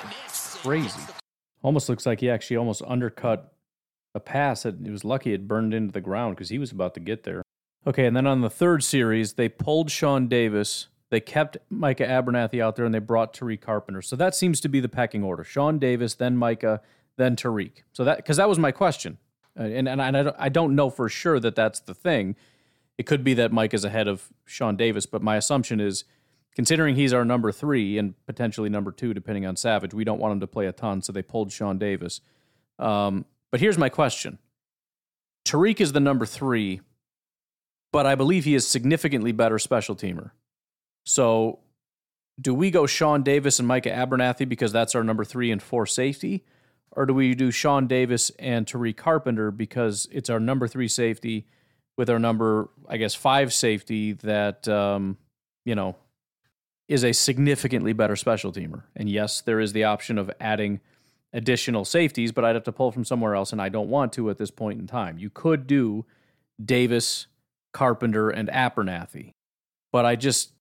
[0.61, 1.01] Crazy.
[1.63, 3.51] Almost looks like he actually almost undercut
[4.13, 6.93] a pass that he was lucky it burned into the ground because he was about
[6.93, 7.41] to get there.
[7.87, 10.87] Okay, and then on the third series, they pulled Sean Davis.
[11.09, 14.01] They kept Micah Abernathy out there, and they brought Tariq Carpenter.
[14.01, 16.81] So that seems to be the pecking order: Sean Davis, then Micah,
[17.17, 17.83] then Tariq.
[17.93, 19.17] So that because that was my question,
[19.57, 22.35] uh, and and I don't, I don't know for sure that that's the thing.
[22.97, 26.03] It could be that Mike is ahead of Sean Davis, but my assumption is,
[26.53, 30.33] considering he's our number three and potentially number two, depending on Savage, we don't want
[30.33, 32.19] him to play a ton, so they pulled Sean Davis.
[32.77, 34.37] Um, but here's my question:
[35.45, 36.81] Tariq is the number three
[37.91, 40.31] but I believe he is significantly better special teamer.
[41.05, 41.59] So,
[42.39, 45.85] do we go Sean Davis and Micah Abernathy because that's our number three and four
[45.85, 46.45] safety?
[46.91, 51.45] Or do we do Sean Davis and Tariq Carpenter because it's our number three safety
[51.97, 55.17] with our number, I guess, five safety that, um,
[55.65, 55.95] you know,
[56.87, 58.83] is a significantly better special teamer?
[58.95, 60.79] And yes, there is the option of adding
[61.33, 64.29] additional safeties, but I'd have to pull from somewhere else, and I don't want to
[64.29, 65.19] at this point in time.
[65.19, 66.05] You could do
[66.63, 67.27] Davis
[67.73, 69.31] Carpenter, and Abernathy.
[69.91, 70.51] But I just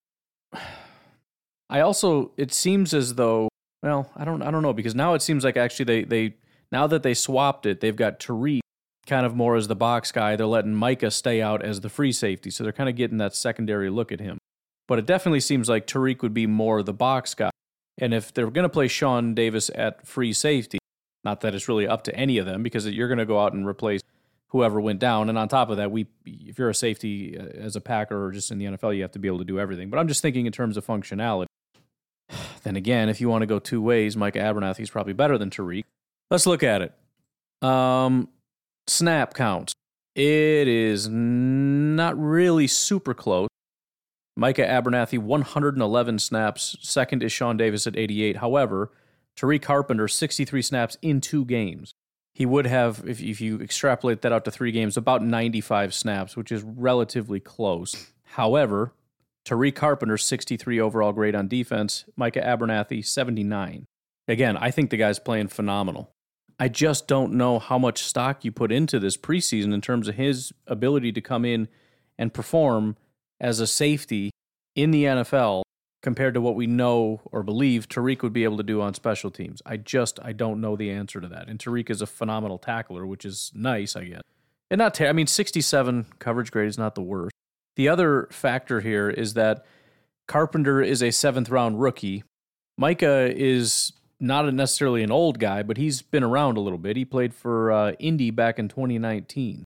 [1.70, 3.48] I also it seems as though
[3.82, 6.34] well, I don't I don't know because now it seems like actually they they
[6.72, 8.60] now that they swapped it, they've got Tariq
[9.06, 10.36] kind of more as the box guy.
[10.36, 12.50] They're letting Micah stay out as the free safety.
[12.50, 14.38] So they're kind of getting that secondary look at him.
[14.86, 17.50] But it definitely seems like Tariq would be more the box guy.
[17.98, 20.78] And if they're going to play Sean Davis at free safety,
[21.24, 23.52] not that it's really up to any of them because you're going to go out
[23.52, 24.02] and replace
[24.48, 25.28] whoever went down.
[25.28, 28.32] And on top of that, we if you're a safety uh, as a Packer or
[28.32, 29.90] just in the NFL, you have to be able to do everything.
[29.90, 31.46] But I'm just thinking in terms of functionality.
[32.64, 35.48] Then again, if you want to go two ways, Micah Abernathy is probably better than
[35.48, 35.84] Tariq.
[36.28, 36.92] Let's look at it.
[37.66, 38.28] Um,
[38.88, 39.72] snap count.
[40.16, 43.48] It is not really super close.
[44.36, 46.76] Micah Abernathy, 111 snaps.
[46.80, 48.36] Second is Sean Davis at 88.
[48.38, 48.90] However,
[49.36, 51.94] Tariq Carpenter, 63 snaps in two games
[52.34, 56.36] he would have, if, if you extrapolate that out to three games, about 95 snaps,
[56.36, 58.12] which is relatively close.
[58.22, 58.92] However,
[59.44, 62.04] Tariq Carpenter, 63 overall grade on defense.
[62.16, 63.86] Micah Abernathy, 79.
[64.28, 66.10] Again, I think the guy's playing phenomenal.
[66.60, 70.16] I just don't know how much stock you put into this preseason in terms of
[70.16, 71.68] his ability to come in
[72.18, 72.96] and perform
[73.40, 74.30] as a safety
[74.74, 75.62] in the NFL
[76.02, 79.30] compared to what we know or believe Tariq would be able to do on special
[79.30, 79.60] teams.
[79.66, 81.48] I just I don't know the answer to that.
[81.48, 84.22] And Tariq is a phenomenal tackler, which is nice, I guess.
[84.70, 87.32] And not ter- I mean 67 coverage grade is not the worst.
[87.76, 89.64] The other factor here is that
[90.26, 92.24] Carpenter is a 7th round rookie.
[92.76, 96.96] Micah is not necessarily an old guy, but he's been around a little bit.
[96.96, 99.64] He played for uh, Indy back in 2019.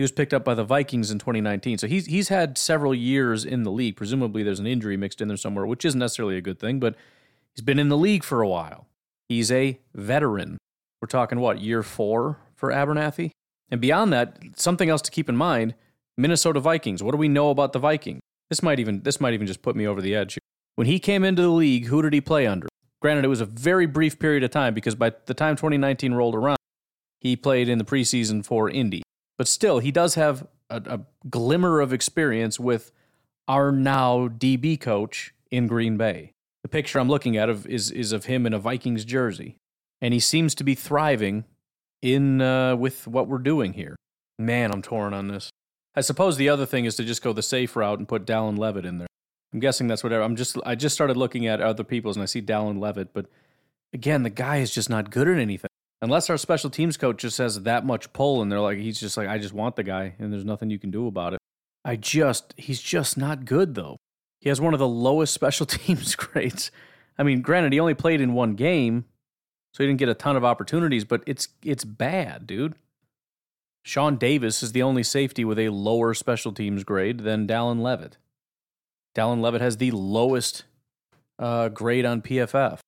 [0.00, 1.76] He was picked up by the Vikings in 2019.
[1.76, 3.96] So he's he's had several years in the league.
[3.96, 6.94] Presumably there's an injury mixed in there somewhere, which isn't necessarily a good thing, but
[7.54, 8.86] he's been in the league for a while.
[9.28, 10.56] He's a veteran.
[11.02, 13.32] We're talking what, year 4 for Abernathy?
[13.70, 15.74] And beyond that, something else to keep in mind,
[16.16, 17.02] Minnesota Vikings.
[17.02, 18.22] What do we know about the Vikings?
[18.48, 20.38] This might even this might even just put me over the edge.
[20.76, 22.68] When he came into the league, who did he play under?
[23.02, 26.34] Granted, it was a very brief period of time because by the time 2019 rolled
[26.34, 26.56] around,
[27.20, 29.02] he played in the preseason for Indy.
[29.40, 31.00] But still, he does have a, a
[31.30, 32.92] glimmer of experience with
[33.48, 36.32] our now DB coach in Green Bay.
[36.62, 39.56] The picture I'm looking at of is is of him in a Vikings jersey,
[40.02, 41.46] and he seems to be thriving
[42.02, 43.96] in uh, with what we're doing here.
[44.38, 45.48] Man, I'm torn on this.
[45.94, 48.58] I suppose the other thing is to just go the safe route and put Dallin
[48.58, 49.08] Leavitt in there.
[49.54, 50.22] I'm guessing that's whatever.
[50.22, 53.24] I'm just I just started looking at other people's and I see Dallin Leavitt, but
[53.94, 55.69] again, the guy is just not good at anything
[56.02, 59.16] unless our special teams coach just has that much pull and they're like he's just
[59.16, 61.40] like I just want the guy and there's nothing you can do about it.
[61.84, 63.96] I just he's just not good though.
[64.40, 66.70] He has one of the lowest special teams grades.
[67.18, 69.04] I mean, granted he only played in one game,
[69.74, 72.74] so he didn't get a ton of opportunities, but it's it's bad, dude.
[73.82, 78.18] Sean Davis is the only safety with a lower special teams grade than Dallin Leavitt.
[79.14, 80.64] Dallin Leavitt has the lowest
[81.38, 82.78] uh, grade on PFF.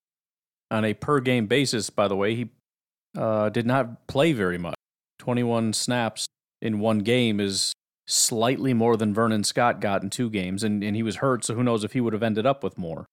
[0.70, 2.50] On a per game basis, by the way, he
[3.16, 4.74] uh, did not play very much.
[5.18, 6.26] 21 snaps
[6.60, 7.72] in one game is
[8.06, 11.54] slightly more than Vernon Scott got in two games, and, and he was hurt, so
[11.54, 13.06] who knows if he would have ended up with more.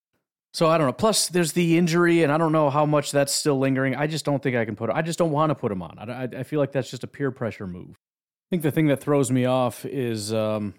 [0.53, 0.93] So I don't know.
[0.93, 3.95] Plus, there's the injury, and I don't know how much that's still lingering.
[3.95, 4.89] I just don't think I can put.
[4.89, 6.09] I just don't want to put him on.
[6.09, 7.91] I, I feel like that's just a peer pressure move.
[7.91, 10.73] I think the thing that throws me off is um,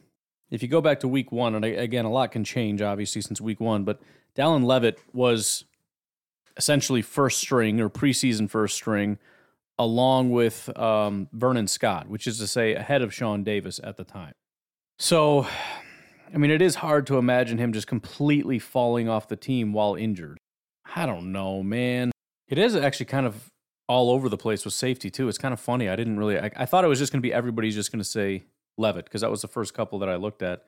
[0.50, 3.40] if you go back to week one, and again, a lot can change obviously since
[3.40, 4.00] week one, but
[4.36, 5.64] Dallin Leavitt was
[6.60, 9.18] essentially first string or preseason first string,
[9.78, 14.04] along with um, Vernon Scott, which is to say ahead of Sean Davis at the
[14.04, 14.34] time.
[14.98, 15.46] So,
[16.34, 19.94] I mean, it is hard to imagine him just completely falling off the team while
[19.94, 20.36] injured.
[20.94, 22.12] I don't know, man.
[22.46, 23.48] It is actually kind of
[23.88, 25.30] all over the place with safety too.
[25.30, 25.88] It's kind of funny.
[25.88, 26.38] I didn't really.
[26.38, 28.44] I, I thought it was just going to be everybody's just going to say
[28.76, 30.64] Leavitt because that was the first couple that I looked at,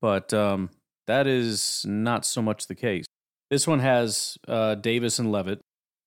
[0.00, 0.70] but um,
[1.06, 3.06] that is not so much the case.
[3.50, 5.60] This one has uh, Davis and Leavitt.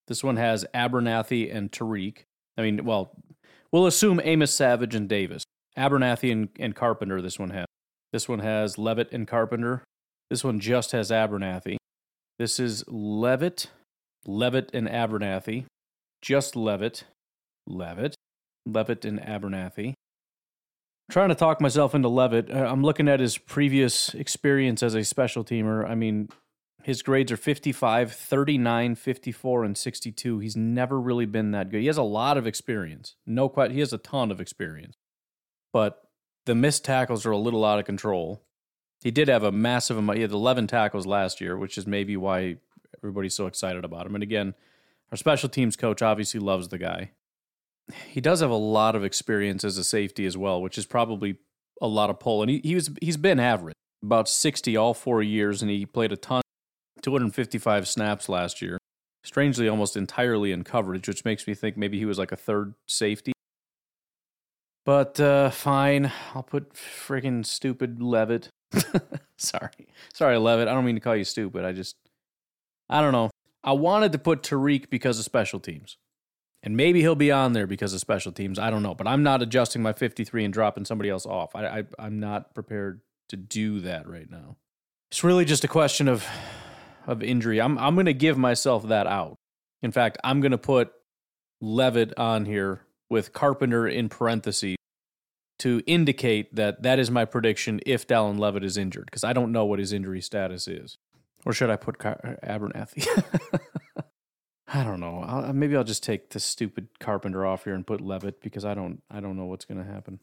[0.08, 2.24] This one has Abernathy and Tariq.
[2.58, 3.16] I mean, well,
[3.72, 5.44] we'll assume Amos Savage and Davis.
[5.78, 7.66] Abernathy and, and Carpenter, this one has.
[8.12, 9.84] This one has Leavitt and Carpenter.
[10.30, 11.78] This one just has Abernathy.
[12.38, 13.68] This is Leavitt,
[14.26, 15.66] Leavitt and Abernathy.
[16.22, 17.06] Just Leavitt,
[17.68, 18.16] Leavitt,
[18.66, 19.94] Leavitt and Abernathy.
[21.10, 22.50] Trying to talk myself into Leavitt.
[22.52, 25.90] Uh, I'm looking at his previous experience as a special teamer.
[25.90, 26.30] I mean,
[26.84, 30.40] his grades are 55, 39, 54, and 62.
[30.40, 31.82] He's never really been that good.
[31.82, 33.16] He has a lot of experience.
[33.26, 34.98] No quite he has a ton of experience.
[35.74, 36.02] But
[36.46, 38.42] the missed tackles are a little out of control.
[39.02, 40.18] He did have a massive amount.
[40.18, 42.58] He had 11 tackles last year, which is maybe why
[43.00, 44.16] everybody's so excited about him.
[44.16, 44.54] And again,
[45.12, 47.12] our special teams coach obviously loves the guy.
[48.08, 51.38] He does have a lot of experience as a safety as well, which is probably
[51.82, 52.42] a lot of pull.
[52.42, 56.12] And he, he was he's been average, about 60 all four years, and he played
[56.12, 56.42] a ton
[57.02, 58.78] 255 snaps last year.
[59.24, 62.74] Strangely, almost entirely in coverage, which makes me think maybe he was like a third
[62.88, 63.34] safety.
[64.84, 68.50] But uh, fine, I'll put friggin' stupid Leavitt.
[69.38, 69.88] Sorry.
[70.14, 70.68] Sorry, Leavitt.
[70.68, 71.66] I don't mean to call you stupid.
[71.66, 71.96] I just,
[72.90, 73.30] I don't know.
[73.64, 75.98] I wanted to put Tariq because of special teams.
[76.64, 78.60] And maybe he'll be on there because of special teams.
[78.60, 78.96] I don't know.
[78.96, 81.56] But I'm not adjusting my 53 and dropping somebody else off.
[81.56, 84.58] I, I, I'm not prepared to do that right now.
[85.12, 86.26] It's really just a question of
[87.08, 87.62] of injury.
[87.62, 89.36] I'm I'm going to give myself that out.
[89.82, 90.92] In fact, I'm going to put
[91.62, 94.78] Leavitt on here with Carpenter in parentheses
[95.60, 99.52] to indicate that that is my prediction if Dallin Leavitt is injured because I don't
[99.52, 100.98] know what his injury status is.
[101.46, 103.08] Or should I put Car- Abernathy?
[104.74, 105.24] I don't know.
[105.26, 108.74] I'll, maybe I'll just take the stupid Carpenter off here and put Leavitt because I
[108.74, 110.20] don't I don't know what's going to happen.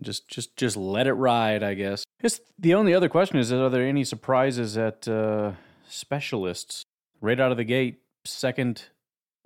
[0.00, 2.04] Just just just let it ride, I guess.
[2.20, 5.52] Just the only other question is: Are there any surprises at uh,
[5.92, 6.84] specialists
[7.20, 8.00] right out of the gate.
[8.24, 8.84] Second,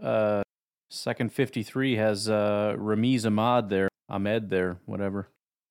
[0.02, 0.42] uh,
[0.90, 5.28] second 53 has uh, Ramiz Ahmad there, Ahmed there, whatever.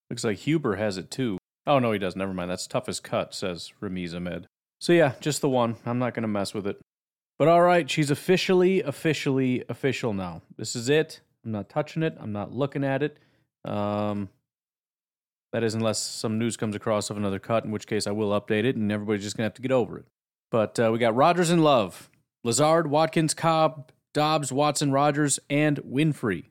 [0.09, 1.38] Looks like Huber has it too.
[1.67, 2.15] Oh no, he does.
[2.15, 2.51] Never mind.
[2.51, 4.47] That's toughest cut, says Ramiz Ahmed.
[4.79, 5.77] So yeah, just the one.
[5.85, 6.79] I'm not gonna mess with it.
[7.38, 10.41] But all right, she's officially, officially, official now.
[10.57, 11.21] This is it.
[11.43, 12.15] I'm not touching it.
[12.19, 13.17] I'm not looking at it.
[13.65, 14.29] Um,
[15.51, 18.39] that is, unless some news comes across of another cut, in which case I will
[18.39, 20.05] update it, and everybody's just gonna have to get over it.
[20.51, 22.10] But uh, we got Rodgers in love,
[22.43, 26.45] Lazard, Watkins, Cobb, Doubs, Watson, Rodgers, and Winfree.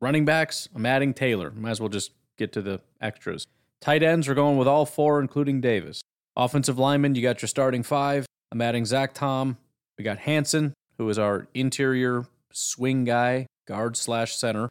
[0.00, 1.50] Running backs, I'm adding Taylor.
[1.50, 3.46] Might as well just get to the extras.
[3.80, 6.02] Tight ends, we're going with all four, including Davis.
[6.36, 8.26] Offensive linemen, you got your starting five.
[8.52, 9.56] I'm adding Zach Tom.
[9.98, 14.70] We got Hanson, who is our interior swing guy, guard slash center.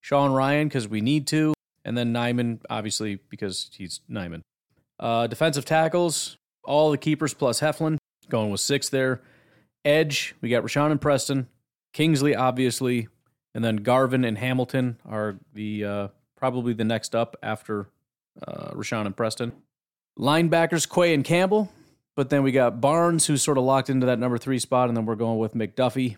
[0.00, 1.54] Sean Rhyan, because we need to.
[1.84, 4.42] And then Nijman, obviously, because he's Nijman.
[4.98, 7.98] Uh, defensive tackles, all the keepers plus Heflin,
[8.28, 9.22] going with six there.
[9.84, 11.48] Edge, we got Rashan and Preston.
[11.92, 13.08] Kingsley, obviously.
[13.54, 17.88] And then Garvin and Hamilton are the uh, probably the next up after
[18.46, 19.52] uh, Rashan and Preston.
[20.18, 21.72] Linebackers, Quay and Campbell.
[22.16, 24.88] But then we got Barnes, who's sort of locked into that number three spot.
[24.88, 26.16] And then we're going with McDuffie.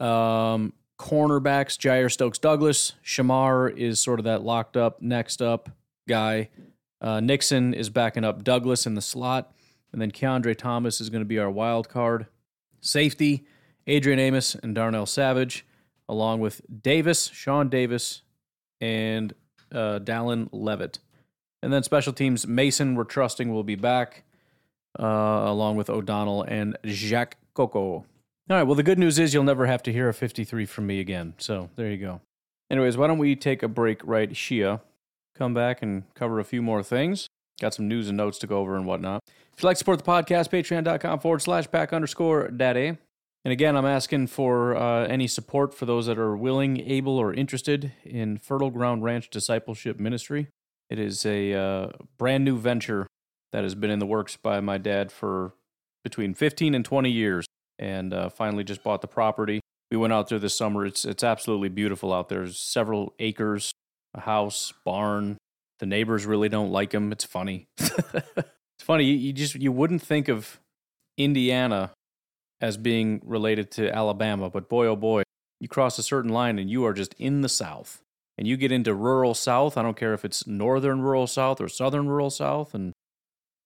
[0.00, 2.94] Um, cornerbacks, Jaire Stokes Douglas.
[3.04, 5.70] Shemar is sort of that locked up, next up
[6.08, 6.50] guy.
[7.00, 9.53] Uh, Nixon is backing up Douglas in the slot.
[9.94, 12.26] And then Kiondre Thomas is going to be our wild card.
[12.80, 13.46] Safety,
[13.86, 15.64] Adrian Amos and Darnell Savage,
[16.08, 18.22] along with Davis, Sean Davis,
[18.80, 19.34] and
[19.70, 20.98] uh, Dallin Leavitt.
[21.62, 24.24] And then special teams, Mason, we're trusting will be back,
[24.98, 27.78] uh, along with O'Donnell and Jack Coco.
[27.80, 28.04] All
[28.50, 30.98] right, well, the good news is you'll never have to hear a 53 from me
[30.98, 31.34] again.
[31.38, 32.20] So there you go.
[32.68, 34.80] Anyways, why don't we take a break right Shia,
[35.36, 37.28] come back and cover a few more things.
[37.60, 39.20] Got some news and notes to go over and whatnot.
[39.26, 42.96] If you'd like to support the podcast, patreon.com forward slash pack underscore daddy.
[43.44, 47.32] And again, I'm asking for uh, any support for those that are willing, able, or
[47.32, 50.48] interested in Fertile Ground Ranch Discipleship Ministry.
[50.88, 51.88] It is a uh,
[52.18, 53.06] brand new venture
[53.52, 55.52] that has been in the works by my dad for
[56.02, 57.46] between 15 and 20 years,
[57.78, 59.60] and uh, finally just bought the property.
[59.90, 60.84] We went out there this summer.
[60.86, 62.40] It's it's absolutely beautiful out there.
[62.40, 63.72] There's several acres,
[64.14, 65.36] a house, barn.
[65.80, 67.12] The neighbors really don't like him.
[67.12, 67.68] It's funny.
[67.78, 69.04] it's funny.
[69.04, 70.60] You, you just you wouldn't think of
[71.16, 71.90] Indiana
[72.60, 75.22] as being related to Alabama, but boy oh boy,
[75.60, 78.02] you cross a certain line and you are just in the South
[78.36, 81.68] and you get into rural South, I don't care if it's northern rural South or
[81.68, 82.92] southern rural South, and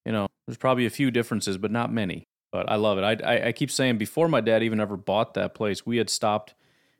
[0.04, 2.24] you know, there's probably a few differences, but not many.
[2.50, 3.02] But I love it.
[3.02, 6.08] I, I, I keep saying before my dad even ever bought that place, we had
[6.08, 6.54] stopped.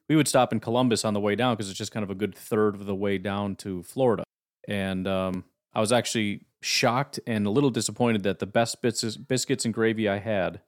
[0.08, 2.14] We would stop in Columbus on the way down because it's just kind of a
[2.14, 4.24] good third of the way down to Florida.
[4.68, 9.64] And um, I was actually shocked and a little disappointed that the best bits, biscuits
[9.64, 10.60] and gravy I had,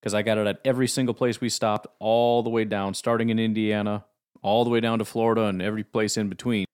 [0.00, 3.30] because I got it at every single place we stopped, all the way down, starting
[3.30, 4.04] in Indiana,
[4.42, 6.66] all the way down to Florida and every place in between.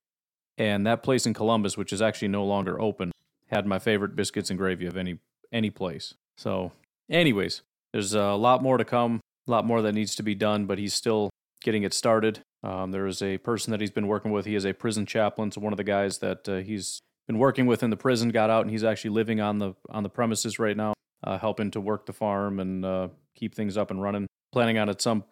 [0.57, 3.11] And that place in Columbus, which is actually no longer open,
[3.49, 5.19] had my favorite biscuits and gravy of any
[5.51, 6.13] any place.
[6.37, 6.71] So,
[7.09, 7.61] anyways,
[7.93, 10.77] there's a lot more to come, a lot more that needs to be done, but
[10.77, 11.29] he's still
[11.61, 12.41] getting it started.
[12.65, 14.45] Um, there is a person that he's been working with.
[14.45, 17.67] He is a prison chaplain, so one of the guys that uh, he's been working
[17.67, 20.57] with in the prison got out, and he's actually living on the on the premises
[20.57, 24.25] right now, uh, helping to work the farm and uh, keep things up and running.
[24.51, 25.25] Planning on at some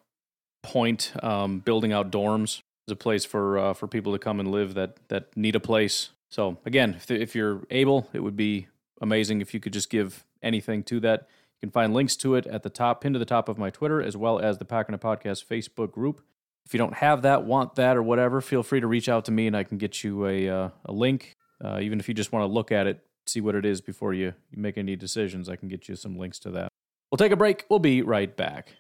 [0.61, 4.51] point um, building out dorms as a place for uh, for people to come and
[4.51, 6.11] live that that need a place.
[6.29, 8.67] So again, if, if you're able, it would be
[9.01, 11.27] amazing if you could just give anything to that.
[11.61, 13.71] You can find links to it at the top, pinned to the top of my
[13.71, 16.21] Twitter, as well as the Packernet Podcast Facebook group.
[16.65, 19.31] If you don't have that, want that, or whatever, feel free to reach out to
[19.31, 21.35] me and I can get you a, uh, a link.
[21.63, 24.13] Uh, even if you just want to look at it, see what it is before
[24.13, 26.69] you, you make any decisions, I can get you some links to that.
[27.11, 27.65] We'll take a break.
[27.69, 28.75] We'll be right back.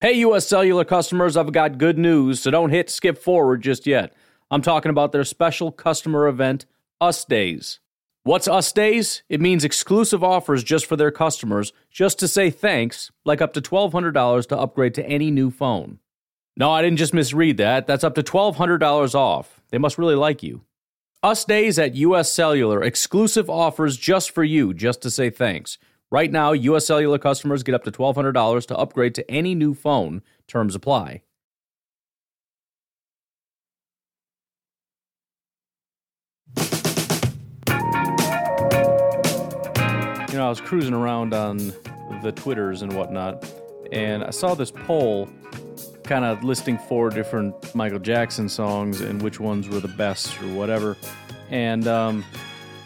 [0.00, 4.14] Hey, US Cellular customers, I've got good news, so don't hit skip forward just yet.
[4.50, 6.66] I'm talking about their special customer event,
[7.00, 7.78] Us Days.
[8.24, 9.22] What's Us Days?
[9.28, 13.62] It means exclusive offers just for their customers, just to say thanks, like up to
[13.62, 16.00] $1,200 to upgrade to any new phone.
[16.56, 17.86] No, I didn't just misread that.
[17.86, 19.60] That's up to $1,200 off.
[19.70, 20.62] They must really like you.
[21.22, 25.78] Us Days at US Cellular, exclusive offers just for you, just to say thanks.
[26.10, 30.22] Right now, US Cellular customers get up to $1,200 to upgrade to any new phone.
[30.46, 31.22] Terms apply.
[40.28, 41.72] You know, I was cruising around on
[42.22, 43.44] the Twitters and whatnot,
[43.90, 45.30] and I saw this poll
[46.04, 50.54] kind of listing four different Michael Jackson songs and which ones were the best or
[50.54, 50.96] whatever.
[51.50, 52.24] And um,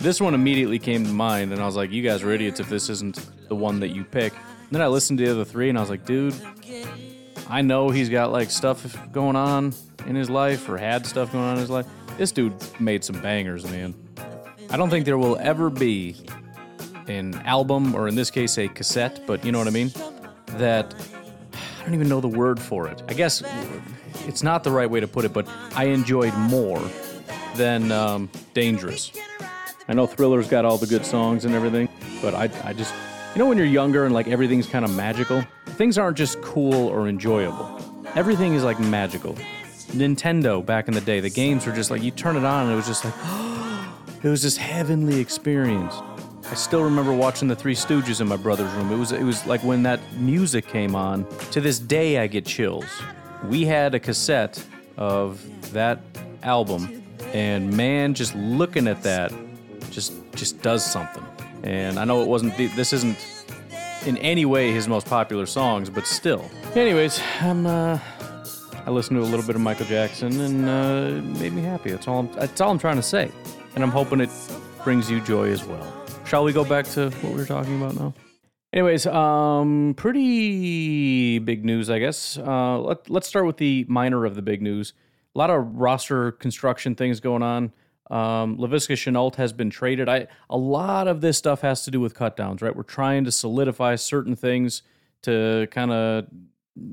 [0.00, 2.68] this one immediately came to mind, and I was like, you guys are idiots if
[2.68, 4.32] this isn't the one that you pick.
[4.32, 6.34] And then I listened to the other three, and I was like, dude,
[7.48, 9.72] I know he's got like stuff going on
[10.06, 11.86] in his life or had stuff going on in his life.
[12.18, 13.94] This dude made some bangers, man.
[14.70, 16.16] I don't think there will ever be
[17.06, 19.92] an album, or in this case, a cassette, but you know what I mean?
[20.58, 20.94] That
[21.86, 23.00] don't even know the word for it.
[23.08, 23.44] I guess
[24.26, 26.82] it's not the right way to put it, but I enjoyed more
[27.54, 29.12] than um, Dangerous.
[29.88, 31.88] I know Thriller's got all the good songs and everything,
[32.20, 32.92] but I, I just,
[33.34, 35.44] you know, when you're younger and like everything's kind of magical,
[35.76, 37.80] things aren't just cool or enjoyable.
[38.16, 39.34] Everything is like magical.
[39.92, 42.72] Nintendo back in the day, the games were just like you turn it on and
[42.72, 43.14] it was just like,
[44.24, 45.94] it was this heavenly experience.
[46.48, 48.92] I still remember watching the Three Stooges in my brother's room.
[48.92, 51.26] It was it was like when that music came on.
[51.50, 52.86] To this day, I get chills.
[53.44, 54.64] We had a cassette
[54.96, 55.42] of
[55.72, 56.00] that
[56.42, 59.32] album, and man, just looking at that,
[59.90, 61.24] just just does something.
[61.64, 63.18] And I know it wasn't this isn't
[64.06, 66.48] in any way his most popular songs, but still.
[66.76, 67.98] Anyways, I'm uh,
[68.86, 71.90] I listened to a little bit of Michael Jackson and uh, it made me happy.
[71.90, 72.20] That's all.
[72.20, 73.32] I'm, that's all I'm trying to say,
[73.74, 74.30] and I'm hoping it
[74.84, 75.95] brings you joy as well.
[76.26, 78.12] Shall we go back to what we were talking about now?
[78.72, 82.36] Anyways, um, pretty big news, I guess.
[82.36, 84.92] Uh, let, let's start with the minor of the big news.
[85.36, 87.72] A lot of roster construction things going on.
[88.10, 90.08] Um, Laviska Shenault has been traded.
[90.08, 92.74] I a lot of this stuff has to do with cutdowns, right?
[92.74, 94.82] We're trying to solidify certain things
[95.22, 96.26] to kind of,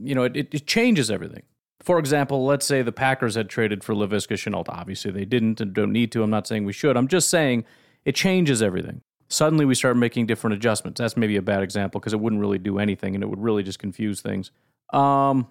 [0.04, 1.44] you know, it, it changes everything.
[1.82, 4.70] For example, let's say the Packers had traded for Laviska Shenault.
[4.70, 6.22] Obviously, they didn't and don't need to.
[6.22, 6.96] I'm not saying we should.
[6.96, 7.66] I'm just saying
[8.06, 9.02] it changes everything
[9.34, 11.00] suddenly we start making different adjustments.
[11.00, 13.64] That's maybe a bad example because it wouldn't really do anything and it would really
[13.64, 14.52] just confuse things.
[14.92, 15.48] Um,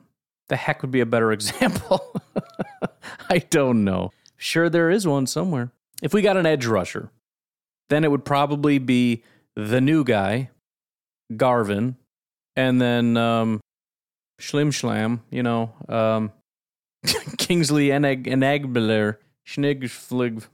[0.49, 2.21] the heck would be a better example?
[3.29, 4.13] I don't know.
[4.37, 5.73] Sure, there is one somewhere.
[6.03, 7.11] If we got an edge rusher,
[7.89, 9.23] then it would probably be
[9.55, 10.51] the new guy,
[11.37, 11.97] Garvin,
[12.57, 13.61] and then um,
[14.41, 16.33] Schlim Schlam, you know, um,
[17.39, 19.17] Kingsley Enagbler,
[19.47, 20.47] Schnig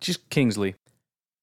[0.00, 0.74] just Kingsley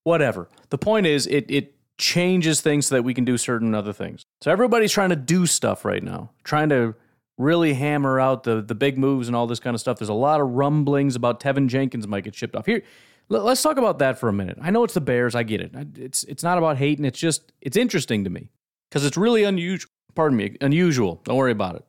[0.03, 0.49] whatever.
[0.69, 4.23] The point is, it it changes things so that we can do certain other things.
[4.41, 6.95] So everybody's trying to do stuff right now, trying to
[7.37, 9.99] really hammer out the the big moves and all this kind of stuff.
[9.99, 12.65] There's a lot of rumblings about Teven Jenkins might get shipped off.
[12.65, 12.83] Here,
[13.29, 14.57] let's talk about that for a minute.
[14.61, 15.71] I know it's the Bears, I get it.
[15.97, 17.05] It's it's not about hating.
[17.05, 18.49] It's just it's interesting to me
[18.89, 19.89] because it's really unusual.
[20.15, 21.21] Pardon me, unusual.
[21.23, 21.85] Don't worry about it.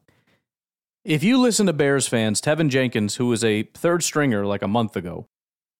[1.04, 4.68] If you listen to Bears fans, Teven Jenkins, who was a third stringer like a
[4.68, 5.26] month ago,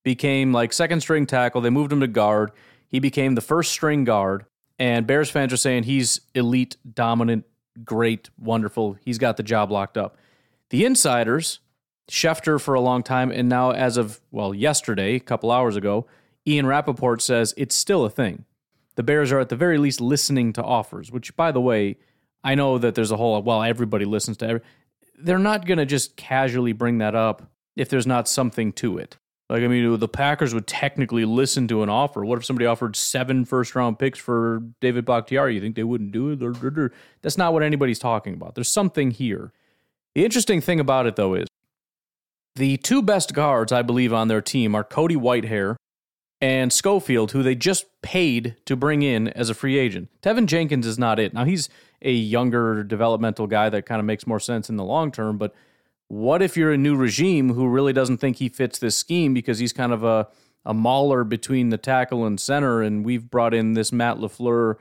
[0.03, 1.61] became like second string tackle.
[1.61, 2.51] They moved him to guard.
[2.87, 4.45] He became the first string guard.
[4.79, 7.45] And Bears fans are saying he's elite, dominant,
[7.83, 8.97] great, wonderful.
[9.03, 10.17] He's got the job locked up.
[10.69, 11.59] The insiders,
[12.09, 16.07] Schefter for a long time, and now as of, well, yesterday, a couple hours ago,
[16.47, 18.45] Ian Rapoport says it's still a thing.
[18.95, 21.97] The Bears are at the very least listening to offers, which, by the way,
[22.43, 24.61] I know that there's a whole, well, everybody listens to every.
[25.17, 27.43] They're not going to just casually bring that up
[27.75, 29.17] if there's not something to it.
[29.51, 32.23] Like, I mean, the Packers would technically listen to an offer.
[32.23, 35.55] What if somebody offered seven first round picks for David Bakhtiari?
[35.55, 36.91] You think they wouldn't do it?
[37.21, 38.55] That's not what anybody's talking about.
[38.55, 39.51] There's something here.
[40.15, 41.49] The interesting thing about it, though, is
[42.55, 45.75] the two best guards, I believe, on their team are Cody Whitehair
[46.39, 50.07] and Schofield, who they just paid to bring in as a free agent.
[50.21, 51.33] Teven Jenkins is not it.
[51.33, 51.67] Now, he's
[52.01, 55.53] a younger developmental guy that kind of makes more sense in the long term, but
[56.11, 59.59] what if you're a new regime who really doesn't think he fits this scheme because
[59.59, 60.27] he's kind of a,
[60.65, 64.75] a mauler between the tackle and center, and we've brought in this Matt LaFleur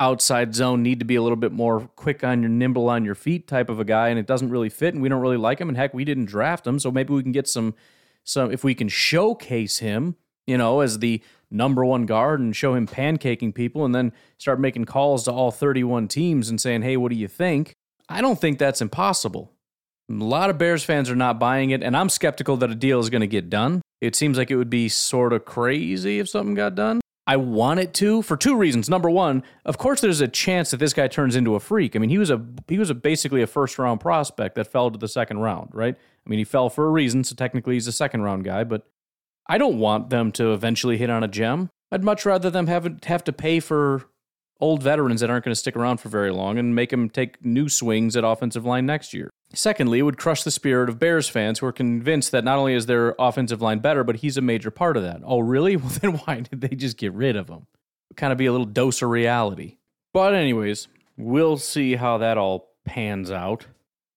[0.00, 3.14] outside zone, need to be a little bit more quick on your nimble on your
[3.14, 5.60] feet type of a guy, and it doesn't really fit, and we don't really like
[5.60, 5.68] him.
[5.68, 7.76] And heck, we didn't draft him, so maybe we can get some
[8.24, 10.16] some if we can showcase him,
[10.48, 14.58] you know, as the number one guard and show him pancaking people and then start
[14.58, 17.76] making calls to all 31 teams and saying, hey, what do you think?
[18.08, 19.52] I don't think that's impossible.
[20.12, 23.00] A lot of Bears fans are not buying it, and I'm skeptical that a deal
[23.00, 23.80] is going to get done.
[24.02, 27.00] It seems like it would be sort of crazy if something got done.
[27.26, 28.90] I want it to for two reasons.
[28.90, 31.96] Number one, of course, there's a chance that this guy turns into a freak.
[31.96, 34.90] I mean, he was a he was a basically a first round prospect that fell
[34.90, 35.94] to the second round, right?
[35.94, 38.64] I mean, he fell for a reason, so technically he's a second round guy.
[38.64, 38.86] But
[39.48, 41.70] I don't want them to eventually hit on a gem.
[41.90, 44.02] I'd much rather them have have to pay for
[44.60, 47.44] old veterans that aren't going to stick around for very long and make them take
[47.44, 49.30] new swings at offensive line next year.
[49.54, 52.74] Secondly, it would crush the spirit of Bears fans who are convinced that not only
[52.74, 55.20] is their offensive line better, but he's a major part of that.
[55.24, 55.76] Oh, really?
[55.82, 57.66] Well, then why did they just get rid of him?
[58.16, 59.76] Kind of be a little dose of reality.
[60.12, 63.66] But, anyways, we'll see how that all pans out.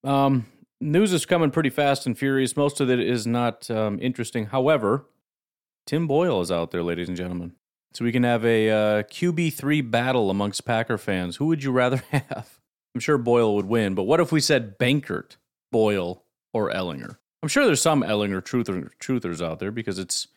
[0.04, 0.46] Um,
[0.80, 2.56] news is coming pretty fast and furious.
[2.56, 4.48] Most of it is not um, interesting.
[4.48, 5.06] However,
[5.86, 7.54] Tim Boyle is out there, ladies and gentlemen.
[7.94, 11.38] So we can have a uh, QB3 battle amongst Packer fans.
[11.38, 12.55] Who would you rather have?
[12.96, 15.36] I'm sure Boyle would win, but what if we said Benkert,
[15.70, 16.24] Boyle,
[16.54, 17.18] or Ellinger?
[17.44, 20.30] I'm sure there's some Ellinger truther, truthers out there because it's,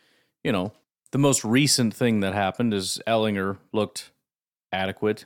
[0.43, 0.73] you know,
[1.13, 4.11] the most recent thing that happened is Ellinger looked
[4.73, 5.25] adequate.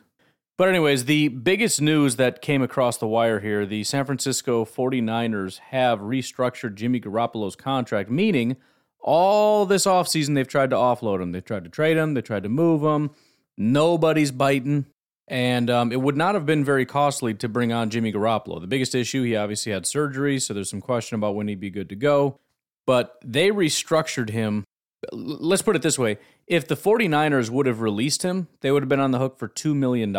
[0.59, 5.59] But, anyways, the biggest news that came across the wire here the San Francisco 49ers
[5.71, 8.59] have restructured Jimmy Garoppolo's contract, meaning
[9.01, 11.33] all this offseason they've tried to offload him.
[11.33, 13.11] They've tried to trade him, they tried to move him.
[13.57, 14.87] Nobody's biting.
[15.33, 18.61] And um, it would not have been very costly to bring on Jimmy Garoppolo.
[18.61, 21.71] The biggest issue, he obviously had surgery, so there's some question about when he'd be
[21.71, 22.39] good to go.
[22.87, 24.65] But they restructured him.
[25.11, 28.91] Let's put it this way if the 49ers would have released him, they would have
[28.91, 30.15] been on the hook for $2 million.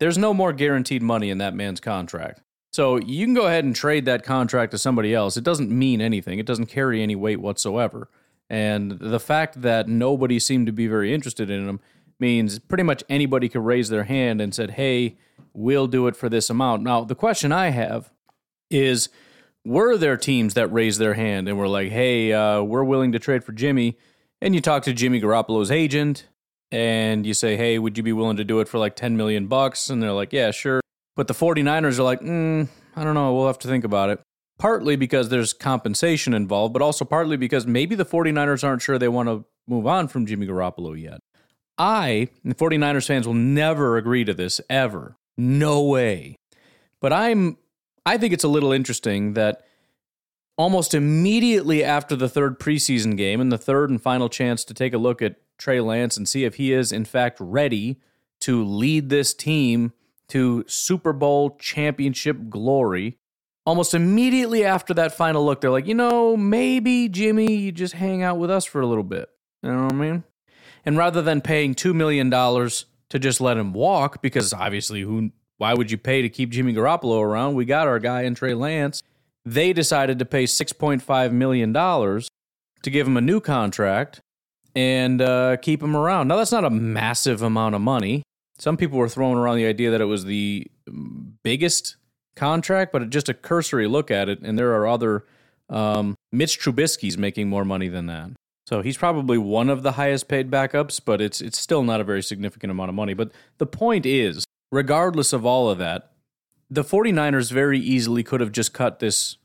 [0.00, 2.40] There's no more guaranteed money in that man's contract.
[2.72, 5.36] So you can go ahead and trade that contract to somebody else.
[5.36, 8.08] It doesn't mean anything, it doesn't carry any weight whatsoever.
[8.48, 11.80] And the fact that nobody seemed to be very interested in him
[12.24, 15.16] means pretty much anybody could raise their hand and said, "Hey,
[15.52, 18.10] we'll do it for this amount." Now, the question I have
[18.70, 19.10] is
[19.64, 23.18] were there teams that raised their hand and were like, "Hey, uh, we're willing to
[23.18, 23.98] trade for Jimmy?"
[24.40, 26.26] And you talk to Jimmy Garoppolo's agent
[26.72, 29.46] and you say, "Hey, would you be willing to do it for like 10 million
[29.46, 30.80] bucks?" And they're like, "Yeah, sure."
[31.16, 34.20] But the 49ers are like, mm, "I don't know, we'll have to think about it."
[34.58, 39.08] Partly because there's compensation involved, but also partly because maybe the 49ers aren't sure they
[39.08, 41.20] want to move on from Jimmy Garoppolo yet.
[41.76, 45.16] I, the 49ers fans will never agree to this ever.
[45.36, 46.36] No way.
[47.00, 47.58] But I'm
[48.06, 49.62] I think it's a little interesting that
[50.56, 54.92] almost immediately after the third preseason game and the third and final chance to take
[54.92, 58.00] a look at Trey Lance and see if he is in fact ready
[58.40, 59.92] to lead this team
[60.28, 63.18] to Super Bowl championship glory.
[63.66, 68.22] Almost immediately after that final look, they're like, you know, maybe Jimmy, you just hang
[68.22, 69.30] out with us for a little bit.
[69.62, 70.24] You know what I mean?
[70.84, 75.74] And rather than paying $2 million to just let him walk, because obviously, who, why
[75.74, 77.54] would you pay to keep Jimmy Garoppolo around?
[77.54, 79.02] We got our guy in Trey Lance.
[79.44, 84.20] They decided to pay $6.5 million to give him a new contract
[84.74, 86.28] and uh, keep him around.
[86.28, 88.22] Now, that's not a massive amount of money.
[88.58, 90.66] Some people were throwing around the idea that it was the
[91.42, 91.96] biggest
[92.36, 95.24] contract, but just a cursory look at it, and there are other.
[95.70, 98.30] Um, Mitch Trubisky's making more money than that.
[98.66, 102.04] So he's probably one of the highest paid backups, but it's it's still not a
[102.04, 103.14] very significant amount of money.
[103.14, 106.12] But the point is, regardless of all of that,
[106.70, 109.36] the 49ers very easily could have just cut this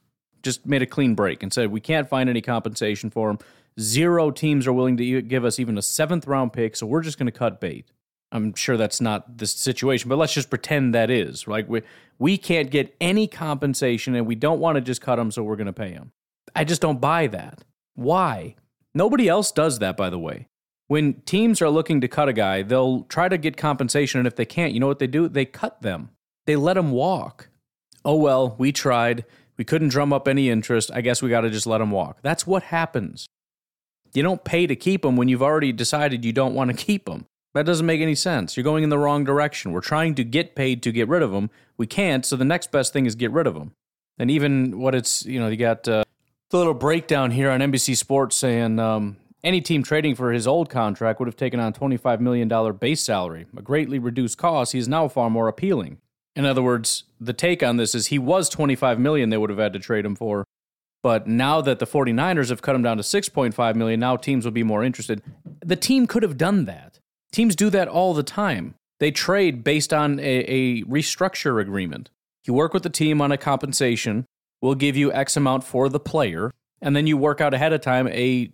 [0.41, 3.39] just made a clean break and said we can't find any compensation for him.
[3.79, 7.17] Zero teams are willing to give us even a seventh round pick, so we're just
[7.17, 7.91] going to cut bait.
[8.31, 11.47] I'm sure that's not the situation, but let's just pretend that is.
[11.47, 11.81] Like we
[12.19, 15.55] we can't get any compensation and we don't want to just cut him, so we're
[15.55, 16.11] going to pay him.
[16.55, 17.63] I just don't buy that.
[17.95, 18.55] Why?
[18.93, 20.47] Nobody else does that, by the way.
[20.87, 24.35] When teams are looking to cut a guy, they'll try to get compensation, and if
[24.35, 25.27] they can't, you know what they do?
[25.27, 26.09] They cut them.
[26.47, 27.49] They let them walk.
[28.03, 29.25] Oh, well, we tried.
[29.57, 30.89] We couldn't drum up any interest.
[30.93, 32.19] I guess we got to just let them walk.
[32.23, 33.27] That's what happens.
[34.13, 37.05] You don't pay to keep them when you've already decided you don't want to keep
[37.05, 37.25] them.
[37.53, 38.55] That doesn't make any sense.
[38.55, 39.71] You're going in the wrong direction.
[39.71, 41.49] We're trying to get paid to get rid of them.
[41.77, 43.73] We can't, so the next best thing is get rid of them.
[44.17, 46.03] And even what it's, you know, you got uh,
[46.49, 50.69] the little breakdown here on NBC Sports saying um, any team trading for his old
[50.69, 52.47] contract would have taken on $25 million
[52.77, 54.73] base salary, a greatly reduced cost.
[54.73, 55.99] He is now far more appealing.
[56.35, 59.59] In other words, the take on this is he was 25 million they would have
[59.59, 60.45] had to trade him for.
[61.01, 64.51] But now that the 49ers have cut him down to 6.5 million, now teams will
[64.51, 65.21] be more interested.
[65.63, 66.99] The team could have done that.
[67.31, 68.75] Teams do that all the time.
[68.99, 72.09] They trade based on a, a restructure agreement.
[72.45, 74.25] You work with the team on a compensation,
[74.61, 76.51] we'll give you X amount for the player,
[76.81, 78.51] and then you work out ahead of time a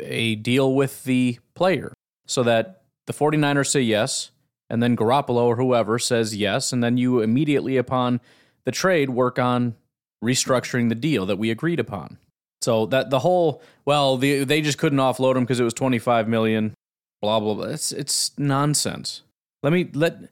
[0.00, 1.92] a deal with the player
[2.26, 4.30] so that the 49ers say yes,
[4.70, 8.20] and then Garoppolo or whoever says yes, and then you immediately upon
[8.64, 9.74] the trade work on
[10.22, 12.18] restructuring the deal that we agreed upon.
[12.60, 16.28] So that the whole well, the, they just couldn't offload him because it was 25
[16.28, 16.74] million,
[17.22, 17.66] blah blah blah.
[17.66, 19.22] It's it's nonsense.
[19.62, 20.30] Let me let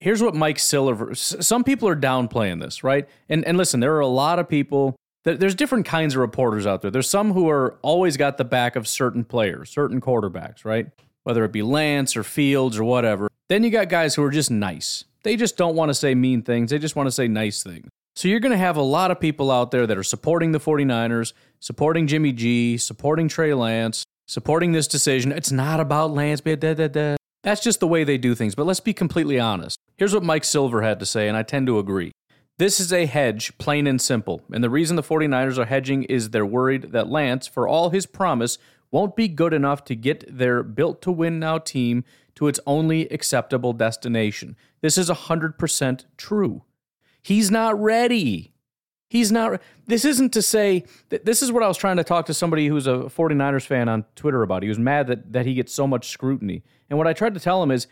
[0.00, 1.14] here's what Mike Silver.
[1.14, 3.08] Some people are downplaying this, right?
[3.28, 4.96] And and listen, there are a lot of people.
[5.24, 6.90] There's different kinds of reporters out there.
[6.90, 10.86] There's some who are always got the back of certain players, certain quarterbacks, right?
[11.24, 13.28] Whether it be Lance or Fields or whatever.
[13.48, 15.04] Then you got guys who are just nice.
[15.24, 16.70] They just don't want to say mean things.
[16.70, 17.88] They just want to say nice things.
[18.14, 20.60] So you're going to have a lot of people out there that are supporting the
[20.60, 25.32] 49ers, supporting Jimmy G, supporting Trey Lance, supporting this decision.
[25.32, 26.40] It's not about Lance.
[26.40, 27.16] Da, da, da.
[27.46, 28.56] That's just the way they do things.
[28.56, 29.78] But let's be completely honest.
[29.96, 32.10] Here's what Mike Silver had to say, and I tend to agree.
[32.58, 34.42] This is a hedge, plain and simple.
[34.52, 38.04] And the reason the 49ers are hedging is they're worried that Lance, for all his
[38.04, 38.58] promise,
[38.90, 42.02] won't be good enough to get their built to win now team
[42.34, 44.56] to its only acceptable destination.
[44.80, 46.64] This is 100% true.
[47.22, 48.54] He's not ready.
[49.08, 49.60] He's not.
[49.86, 52.66] This isn't to say that this is what I was trying to talk to somebody
[52.66, 54.62] who's a 49ers fan on Twitter about.
[54.62, 56.64] He was mad that, that he gets so much scrutiny.
[56.90, 57.86] And what I tried to tell him is,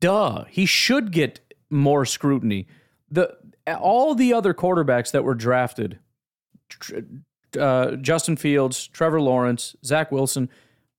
[0.00, 1.40] duh, he should get
[1.70, 2.66] more scrutiny.
[3.10, 3.36] The
[3.66, 6.00] all the other quarterbacks that were drafted,
[7.58, 10.48] uh, Justin Fields, Trevor Lawrence, Zach Wilson,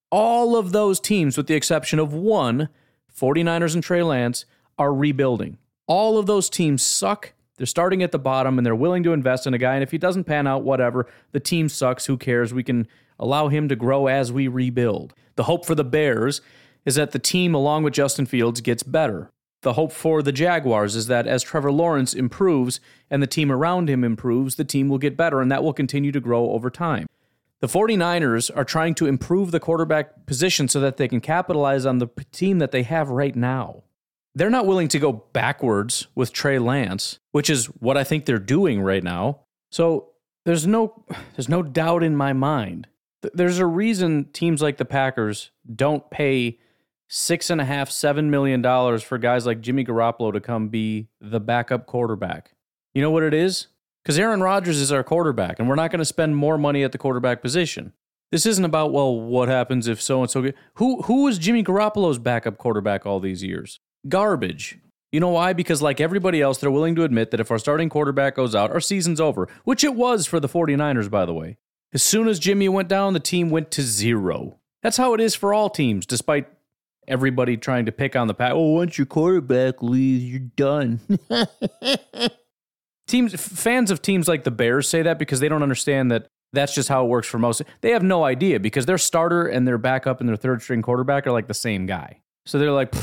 [0.09, 2.69] all of those teams, with the exception of one,
[3.13, 4.45] 49ers and Trey Lance,
[4.77, 5.57] are rebuilding.
[5.87, 9.45] All of those teams suck they're starting at the bottom and they're willing to invest
[9.45, 9.75] in a guy.
[9.75, 12.07] And if he doesn't pan out, whatever, the team sucks.
[12.07, 12.53] Who cares?
[12.53, 12.87] We can
[13.19, 15.13] allow him to grow as we rebuild.
[15.35, 16.41] The hope for the Bears
[16.85, 19.29] is that the team, along with Justin Fields, gets better.
[19.61, 23.89] The hope for the Jaguars is that as Trevor Lawrence improves and the team around
[23.89, 27.07] him improves, the team will get better and that will continue to grow over time.
[27.61, 31.99] The 49ers are trying to improve the quarterback position so that they can capitalize on
[31.99, 33.83] the team that they have right now
[34.35, 38.39] they're not willing to go backwards with Trey Lance, which is what I think they're
[38.39, 39.41] doing right now.
[39.71, 40.09] So
[40.45, 41.05] there's no
[41.35, 42.87] there's no doubt in my mind.
[43.33, 46.59] There's a reason teams like the Packers don't pay
[47.07, 51.07] six and a half, seven million dollars for guys like Jimmy Garoppolo to come be
[51.21, 52.53] the backup quarterback.
[52.93, 53.67] You know what it is?
[54.03, 56.91] Because Aaron Rodgers is our quarterback, and we're not going to spend more money at
[56.91, 57.93] the quarterback position.
[58.31, 60.51] This isn't about well, what happens if so and so.
[60.75, 63.79] Who who was Jimmy Garoppolo's backup quarterback all these years?
[64.07, 64.79] Garbage.
[65.11, 65.53] You know why?
[65.53, 68.71] Because, like everybody else, they're willing to admit that if our starting quarterback goes out,
[68.71, 71.57] our season's over, which it was for the 49ers, by the way.
[71.93, 74.57] As soon as Jimmy went down, the team went to zero.
[74.81, 76.47] That's how it is for all teams, despite
[77.07, 78.53] everybody trying to pick on the pack.
[78.53, 80.99] Oh, once your quarterback leaves, you're done.
[83.07, 86.73] teams, fans of teams like the Bears say that because they don't understand that that's
[86.73, 87.61] just how it works for most.
[87.81, 91.27] They have no idea because their starter and their backup and their third string quarterback
[91.27, 92.21] are like the same guy.
[92.45, 92.93] So they're like,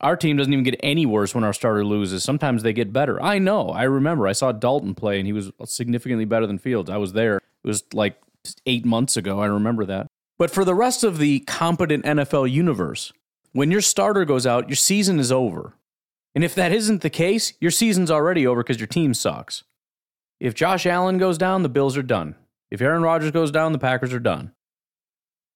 [0.00, 2.22] our team doesn't even get any worse when our starter loses.
[2.22, 3.20] Sometimes they get better.
[3.22, 3.70] I know.
[3.70, 4.28] I remember.
[4.28, 6.88] I saw Dalton play, and he was significantly better than Fields.
[6.88, 7.36] I was there.
[7.38, 8.20] It was like
[8.66, 9.40] eight months ago.
[9.40, 10.06] I remember that.
[10.38, 13.12] But for the rest of the competent NFL universe,
[13.52, 15.74] when your starter goes out, your season is over.
[16.34, 19.64] And if that isn't the case, your season's already over because your team sucks.
[20.38, 22.36] If Josh Allen goes down, the Bills are done.
[22.70, 24.52] If Aaron Rodgers goes down, the Packers are done.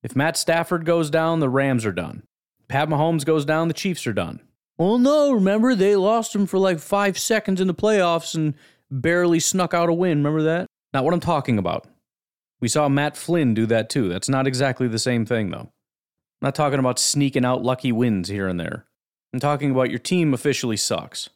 [0.03, 2.24] If Matt Stafford goes down, the Rams are done.
[2.73, 4.41] Pat Mahomes goes down, the Chiefs are done.
[4.79, 8.55] Well, no, remember they lost him for like five seconds in the playoffs and
[8.91, 10.25] barely snuck out a win.
[10.25, 10.68] Remember that?
[10.95, 11.87] Not what I'm talking about.
[12.62, 14.09] We saw Matt Flynn do that too.
[14.09, 15.68] That's not exactly the same thing, though.
[15.68, 18.87] I'm not talking about sneaking out lucky wins here and there.
[19.35, 21.29] I'm talking about your team officially sucks.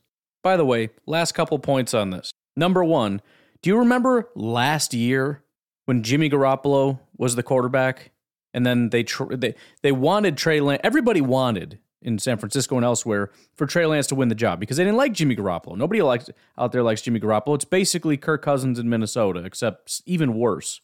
[0.43, 2.30] By the way, last couple points on this.
[2.57, 3.20] Number one,
[3.61, 5.45] do you remember last year
[5.84, 8.12] when Jimmy Garoppolo was the quarterback
[8.57, 10.80] and then they tr- they they wanted Trey Lance.
[10.82, 14.78] Everybody wanted in San Francisco and elsewhere for Trey Lance to win the job because
[14.78, 15.76] they didn't like Jimmy Garoppolo.
[15.76, 17.54] Nobody likes out there likes Jimmy Garoppolo.
[17.54, 20.80] It's basically Kirk Cousins in Minnesota, except even worse.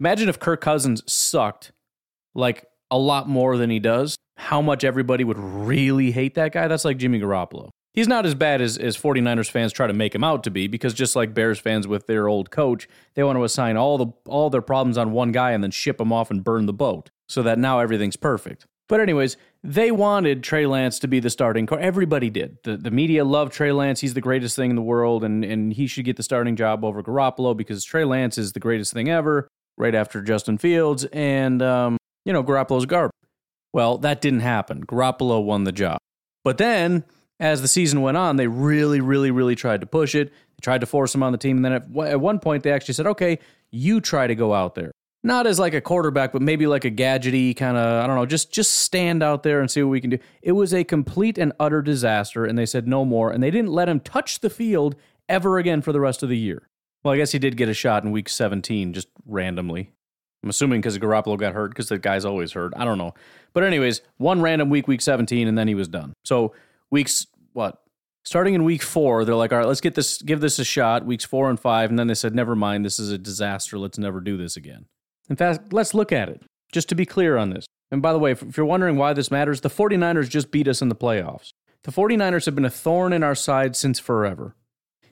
[0.00, 1.72] Imagine if Kirk Cousins sucked
[2.34, 4.16] like a lot more than he does.
[4.36, 6.66] How much everybody would really hate that guy?
[6.66, 10.14] That's like Jimmy Garoppolo he's not as bad as, as 49ers fans try to make
[10.14, 13.36] him out to be because just like Bears fans with their old coach, they want
[13.36, 16.30] to assign all the all their problems on one guy and then ship him off
[16.30, 18.66] and burn the boat so that now everything's perfect.
[18.88, 21.78] But anyways, they wanted Trey Lance to be the starting car.
[21.78, 22.58] Everybody did.
[22.64, 24.00] The the media loved Trey Lance.
[24.00, 26.84] He's the greatest thing in the world and and he should get the starting job
[26.84, 31.62] over Garoppolo because Trey Lance is the greatest thing ever right after Justin Fields and
[31.62, 33.14] um, you know, Garoppolo's garbage.
[33.72, 34.84] Well, that didn't happen.
[34.84, 35.98] Garoppolo won the job.
[36.44, 37.04] But then
[37.40, 40.28] as the season went on, they really, really, really tried to push it.
[40.28, 41.56] They tried to force him on the team.
[41.56, 43.38] And then at, at one point, they actually said, okay,
[43.70, 44.92] you try to go out there.
[45.22, 48.24] Not as like a quarterback, but maybe like a gadgety kind of, I don't know,
[48.24, 50.18] just just stand out there and see what we can do.
[50.40, 53.70] It was a complete and utter disaster, and they said no more, and they didn't
[53.70, 54.96] let him touch the field
[55.28, 56.68] ever again for the rest of the year.
[57.02, 59.90] Well, I guess he did get a shot in week 17, just randomly.
[60.42, 62.72] I'm assuming because Garoppolo got hurt, because the guy's always hurt.
[62.76, 63.12] I don't know.
[63.52, 66.14] But, anyways, one random week, week 17, and then he was done.
[66.24, 66.54] So,
[66.90, 67.82] weeks what?
[68.24, 71.06] Starting in week four they're like all right let's get this give this a shot
[71.06, 71.90] weeks four and five.
[71.90, 74.86] And then they said never mind this is a disaster let's never do this again.
[75.28, 77.66] In fact let's look at it just to be clear on this.
[77.90, 80.82] And by the way if you're wondering why this matters the 49ers just beat us
[80.82, 81.52] in the playoffs.
[81.84, 84.54] The 49ers have been a thorn in our side since forever.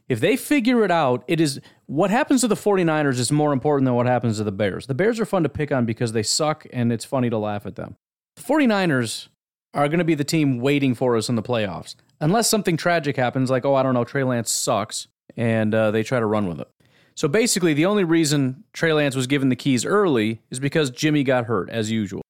[0.06, 3.86] If they figure it out it is what happens to the 49ers is more important
[3.86, 4.86] than what happens to the bears.
[4.86, 7.64] The bears are fun to pick on because they suck and it's funny to laugh
[7.64, 7.96] at them.
[8.36, 9.28] The 49ers
[9.74, 13.16] are going to be the team waiting for us in the playoffs unless something tragic
[13.16, 16.48] happens, like, oh, I don't know, Trey Lance sucks, and uh, they try to run
[16.48, 16.68] with it.
[17.14, 21.24] So basically, the only reason Trey Lance was given the keys early is because Jimmy
[21.24, 22.22] got hurt, as usual.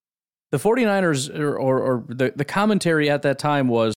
[0.50, 3.94] The 49ers, or, or, or the, the commentary at that time was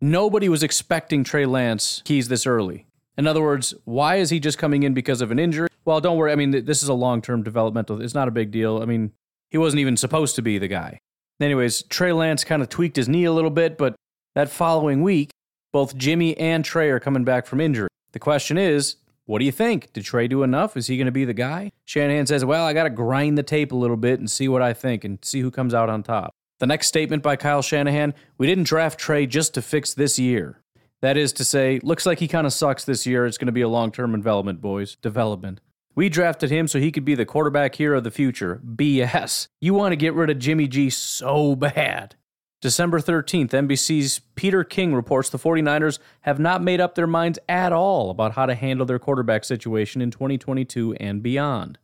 [0.00, 2.86] nobody was expecting Trey Lance keys this early.
[3.16, 5.68] In other words, why is he just coming in because of an injury?
[5.84, 6.32] Well, don't worry.
[6.32, 8.00] I mean, this is a long term developmental.
[8.02, 8.82] It's not a big deal.
[8.82, 9.12] I mean,
[9.50, 11.00] he wasn't even supposed to be the guy.
[11.40, 13.94] Anyways, Trey Lance kind of tweaked his knee a little bit, but
[14.34, 15.30] that following week,
[15.72, 17.88] both Jimmy and Trey are coming back from injury.
[18.12, 19.92] The question is, what do you think?
[19.92, 20.76] Did Trey do enough?
[20.76, 21.70] Is he going to be the guy?
[21.84, 24.60] Shanahan says, well, I got to grind the tape a little bit and see what
[24.60, 26.32] I think and see who comes out on top.
[26.58, 30.60] The next statement by Kyle Shanahan we didn't draft Trey just to fix this year.
[31.00, 33.24] That is to say, looks like he kind of sucks this year.
[33.24, 34.96] It's going to be a long term development, boys.
[34.96, 35.60] Development.
[36.00, 38.62] We drafted him so he could be the quarterback hero of the future.
[38.64, 39.48] BS.
[39.60, 42.16] You want to get rid of Jimmy G so bad.
[42.62, 47.74] December 13th, NBC's Peter King reports the 49ers have not made up their minds at
[47.74, 51.76] all about how to handle their quarterback situation in 2022 and beyond.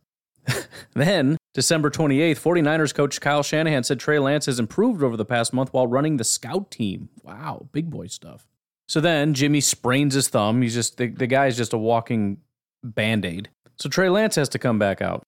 [0.95, 5.53] then, December 28th, 49ers coach Kyle Shanahan said Trey Lance has improved over the past
[5.53, 7.09] month while running the scout team.
[7.21, 8.47] Wow, big boy stuff.
[8.87, 10.63] So then Jimmy sprains his thumb.
[10.63, 12.37] He's just the, the guy's just a walking
[12.95, 13.49] band-aid.
[13.77, 15.23] So Trey Lance has to come back out.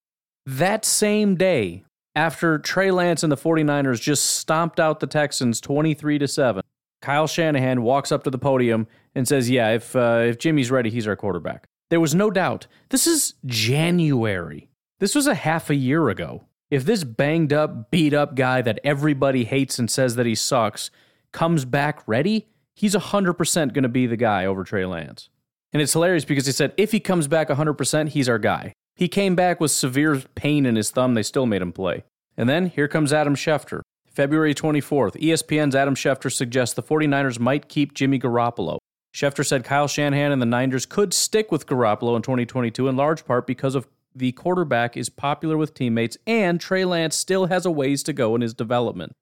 [0.45, 1.84] That same day,
[2.16, 6.64] after Trey Lance and the 49ers just stomped out the Texans 23 to 7,
[7.01, 10.89] Kyle Shanahan walks up to the podium and says, "Yeah, if uh, if Jimmy's ready,
[10.89, 12.68] he's our quarterback." There was no doubt.
[12.89, 14.70] This is January.
[14.99, 16.43] This was a half a year ago.
[16.70, 20.91] If this banged up, beat up guy that everybody hates and says that he sucks
[21.32, 25.30] comes back ready, he's 100% going to be the guy over Trey Lance.
[25.72, 28.74] And it's hilarious because he said if he comes back 100%, he's our guy.
[28.95, 31.13] He came back with severe pain in his thumb.
[31.13, 32.03] They still made him play.
[32.36, 33.82] And then here comes Adam Schefter.
[34.07, 38.80] February 24th, ESPN's Adam Schefter suggests the 49ers might keep Jimmy Garoppolo.
[39.15, 43.26] Schefter said Kyle Shanahan and the Niners could stick with Garoppolo in 2022 in large
[43.26, 47.72] part because of the quarterback is popular with teammates and Trey Lance still has a
[47.72, 49.13] ways to go in his development.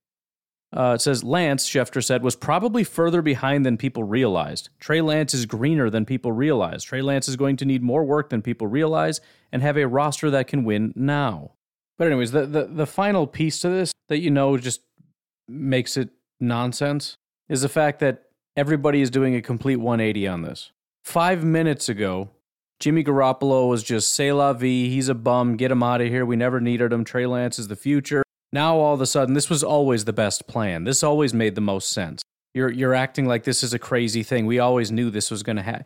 [0.76, 4.70] Uh, it says Lance, Schefter said, was probably further behind than people realized.
[4.80, 6.84] Trey Lance is greener than people realize.
[6.84, 10.30] Trey Lance is going to need more work than people realize and have a roster
[10.30, 11.51] that can win now.
[11.97, 14.82] But, anyways, the, the, the final piece to this that you know just
[15.47, 16.09] makes it
[16.39, 18.24] nonsense is the fact that
[18.55, 20.72] everybody is doing a complete 180 on this.
[21.03, 22.30] Five minutes ago,
[22.80, 24.89] Jimmy Garoppolo was just say la vie.
[24.89, 25.55] He's a bum.
[25.55, 26.26] Get him out of here.
[26.26, 27.05] We never needed him.
[27.05, 28.24] Trey Lance is the future.
[28.54, 30.84] Now all of a sudden, this was always the best plan.
[30.84, 32.22] This always made the most sense.
[32.54, 34.45] You're you're acting like this is a crazy thing.
[34.45, 35.86] We always knew this was going to happen.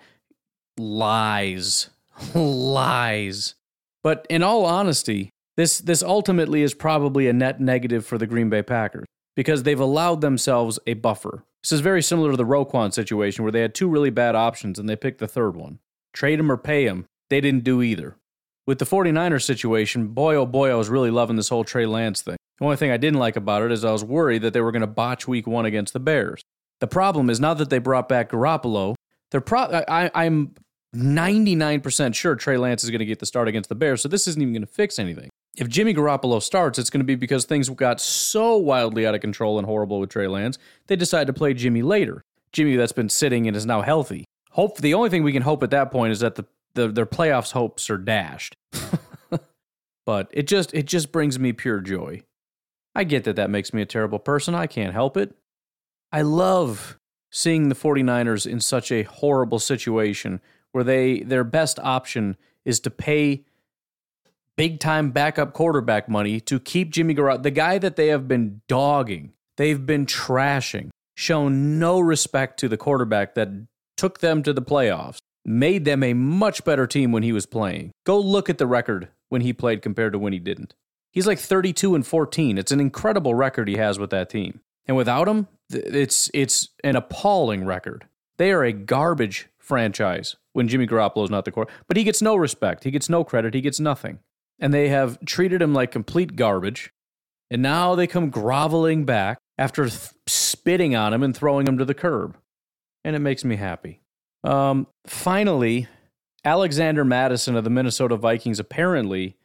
[0.78, 1.90] Lies,
[2.36, 3.56] lies.
[4.04, 8.50] But in all honesty, this this ultimately is probably a net negative for the Green
[8.50, 9.06] Bay Packers
[9.36, 11.44] because they've allowed themselves a buffer.
[11.64, 14.80] This is very similar to the Roquan situation where they had two really bad options
[14.80, 15.80] and they picked the third one.
[16.14, 17.06] Trade him or pay him.
[17.30, 18.18] They didn't do either.
[18.68, 22.22] With the 49ers situation, boy oh boy, I was really loving this whole Trey Lance
[22.22, 22.38] thing.
[22.60, 24.72] The only thing I didn't like about it is I was worried that they were
[24.72, 26.44] going to botch week one against the Bears.
[26.80, 28.96] The problem is now that they brought back Garoppolo,
[29.32, 30.54] they're pro- I, I'm
[30.96, 34.28] 99% sure Trey Lance is going to get the start against the Bears, so this
[34.28, 35.30] isn't even going to fix anything.
[35.58, 39.22] If Jimmy Garoppolo starts, it's going to be because things got so wildly out of
[39.22, 40.58] control and horrible with Trey Lance,
[40.88, 42.22] they decided to play Jimmy later.
[42.52, 44.26] Jimmy that's been sitting and is now healthy.
[44.52, 47.06] Hope the only thing we can hope at that point is that the, the their
[47.06, 48.56] playoffs hopes are dashed.
[50.06, 52.22] but it just it just brings me pure joy.
[52.94, 54.54] I get that that makes me a terrible person.
[54.54, 55.36] I can't help it.
[56.12, 56.98] I love
[57.32, 60.42] seeing the 49ers in such a horrible situation
[60.72, 63.46] where they their best option is to pay
[64.58, 68.62] big time backup quarterback money to keep Jimmy Garoppolo, the guy that they have been
[68.68, 73.50] dogging, they've been trashing, shown no respect to the quarterback that
[73.98, 77.92] took them to the playoffs, made them a much better team when he was playing.
[78.06, 80.76] Go look at the record when he played compared to when he didn't.
[81.12, 82.58] He's like 32 and 14.
[82.58, 84.62] It's an incredible record he has with that team.
[84.86, 88.06] And without him, it's it's an appalling record.
[88.38, 91.68] They are a garbage franchise when Jimmy Garoppolo is not the core.
[91.88, 92.84] But he gets no respect.
[92.84, 93.54] He gets no credit.
[93.54, 94.20] He gets nothing.
[94.60, 96.92] And they have treated him like complete garbage.
[97.50, 101.86] And now they come groveling back after th- spitting on him and throwing him to
[101.86, 102.38] the curb
[103.04, 104.01] and it makes me happy.
[104.44, 105.88] Um, finally,
[106.44, 109.38] Alexander Mattison of the Minnesota Vikings apparently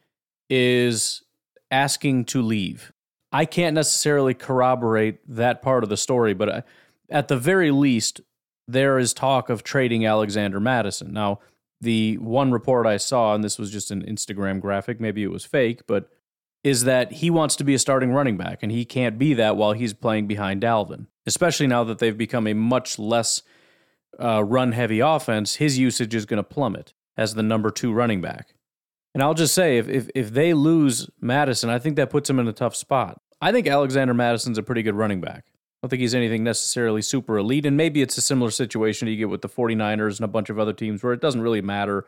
[0.49, 1.23] is
[1.69, 2.93] asking to leave.
[3.31, 6.61] I can't necessarily corroborate that part of the story, but uh,
[7.09, 8.21] at the very least,
[8.67, 11.13] there is talk of trading Alexander Mattison.
[11.13, 11.39] Now,
[11.79, 15.45] the one report I saw, and this was just an Instagram graphic, maybe it was
[15.45, 16.09] fake, but
[16.63, 19.55] is that he wants to be a starting running back, and he can't be that
[19.57, 23.43] while he's playing behind Dalvin especially now that they've become a much less
[24.19, 28.21] uh, run heavy offense, his usage is going to plummet as the number two running
[28.21, 28.53] back.
[29.13, 32.39] And I'll just say, if, if, if they lose Mattison, I think that puts him
[32.39, 33.19] in a tough spot.
[33.41, 35.45] I think Alexander Mattison's a pretty good running back.
[35.47, 37.65] I don't think he's anything necessarily super elite.
[37.65, 40.59] And maybe it's a similar situation you get with the 49ers and a bunch of
[40.59, 42.05] other teams where it doesn't really matter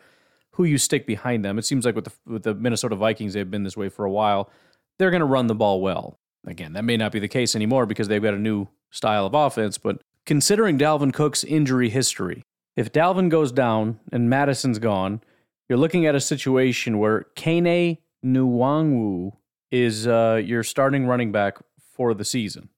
[0.52, 1.58] who you stick behind them.
[1.58, 4.12] It seems like with the, with the Minnesota Vikings, they've been this way for a
[4.12, 4.50] while.
[4.98, 6.20] They're going to run the ball well.
[6.46, 9.34] Again, that may not be the case anymore because they've got a new style of
[9.34, 12.44] offense, but considering Dalvin Cook's injury history,
[12.76, 15.22] if Dalvin goes down and Mattison's gone,
[15.68, 19.32] you're looking at a situation where Kene Nwangwu
[19.72, 21.58] is uh, your starting running back
[21.96, 22.70] for the season.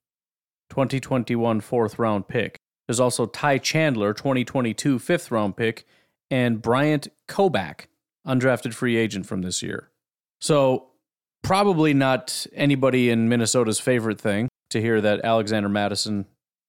[0.69, 2.55] 2021 fourth round pick.
[2.87, 5.85] There's also Ty Chandler, 2022 fifth round pick,
[6.29, 7.87] and Bryant Koback,
[8.25, 9.89] undrafted free agent from this year.
[10.39, 10.91] So,
[11.41, 16.27] probably not anybody in Minnesota's favorite thing to hear that Alexander Mattison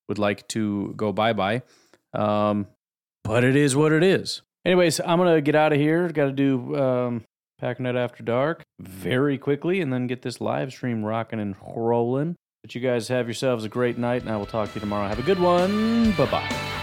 [0.08, 1.62] would like to go bye bye.
[2.12, 2.66] Um,
[3.24, 4.42] but it is what it is.
[4.64, 6.08] Anyways, I'm going to get out of here.
[6.08, 7.24] Got to do um,
[7.60, 12.36] Packernet After Dark very quickly and then get this live stream rocking and rolling.
[12.62, 15.08] But you guys have yourselves a great night, and I will talk to you tomorrow.
[15.08, 16.12] Have a good one.
[16.12, 16.81] Bye bye.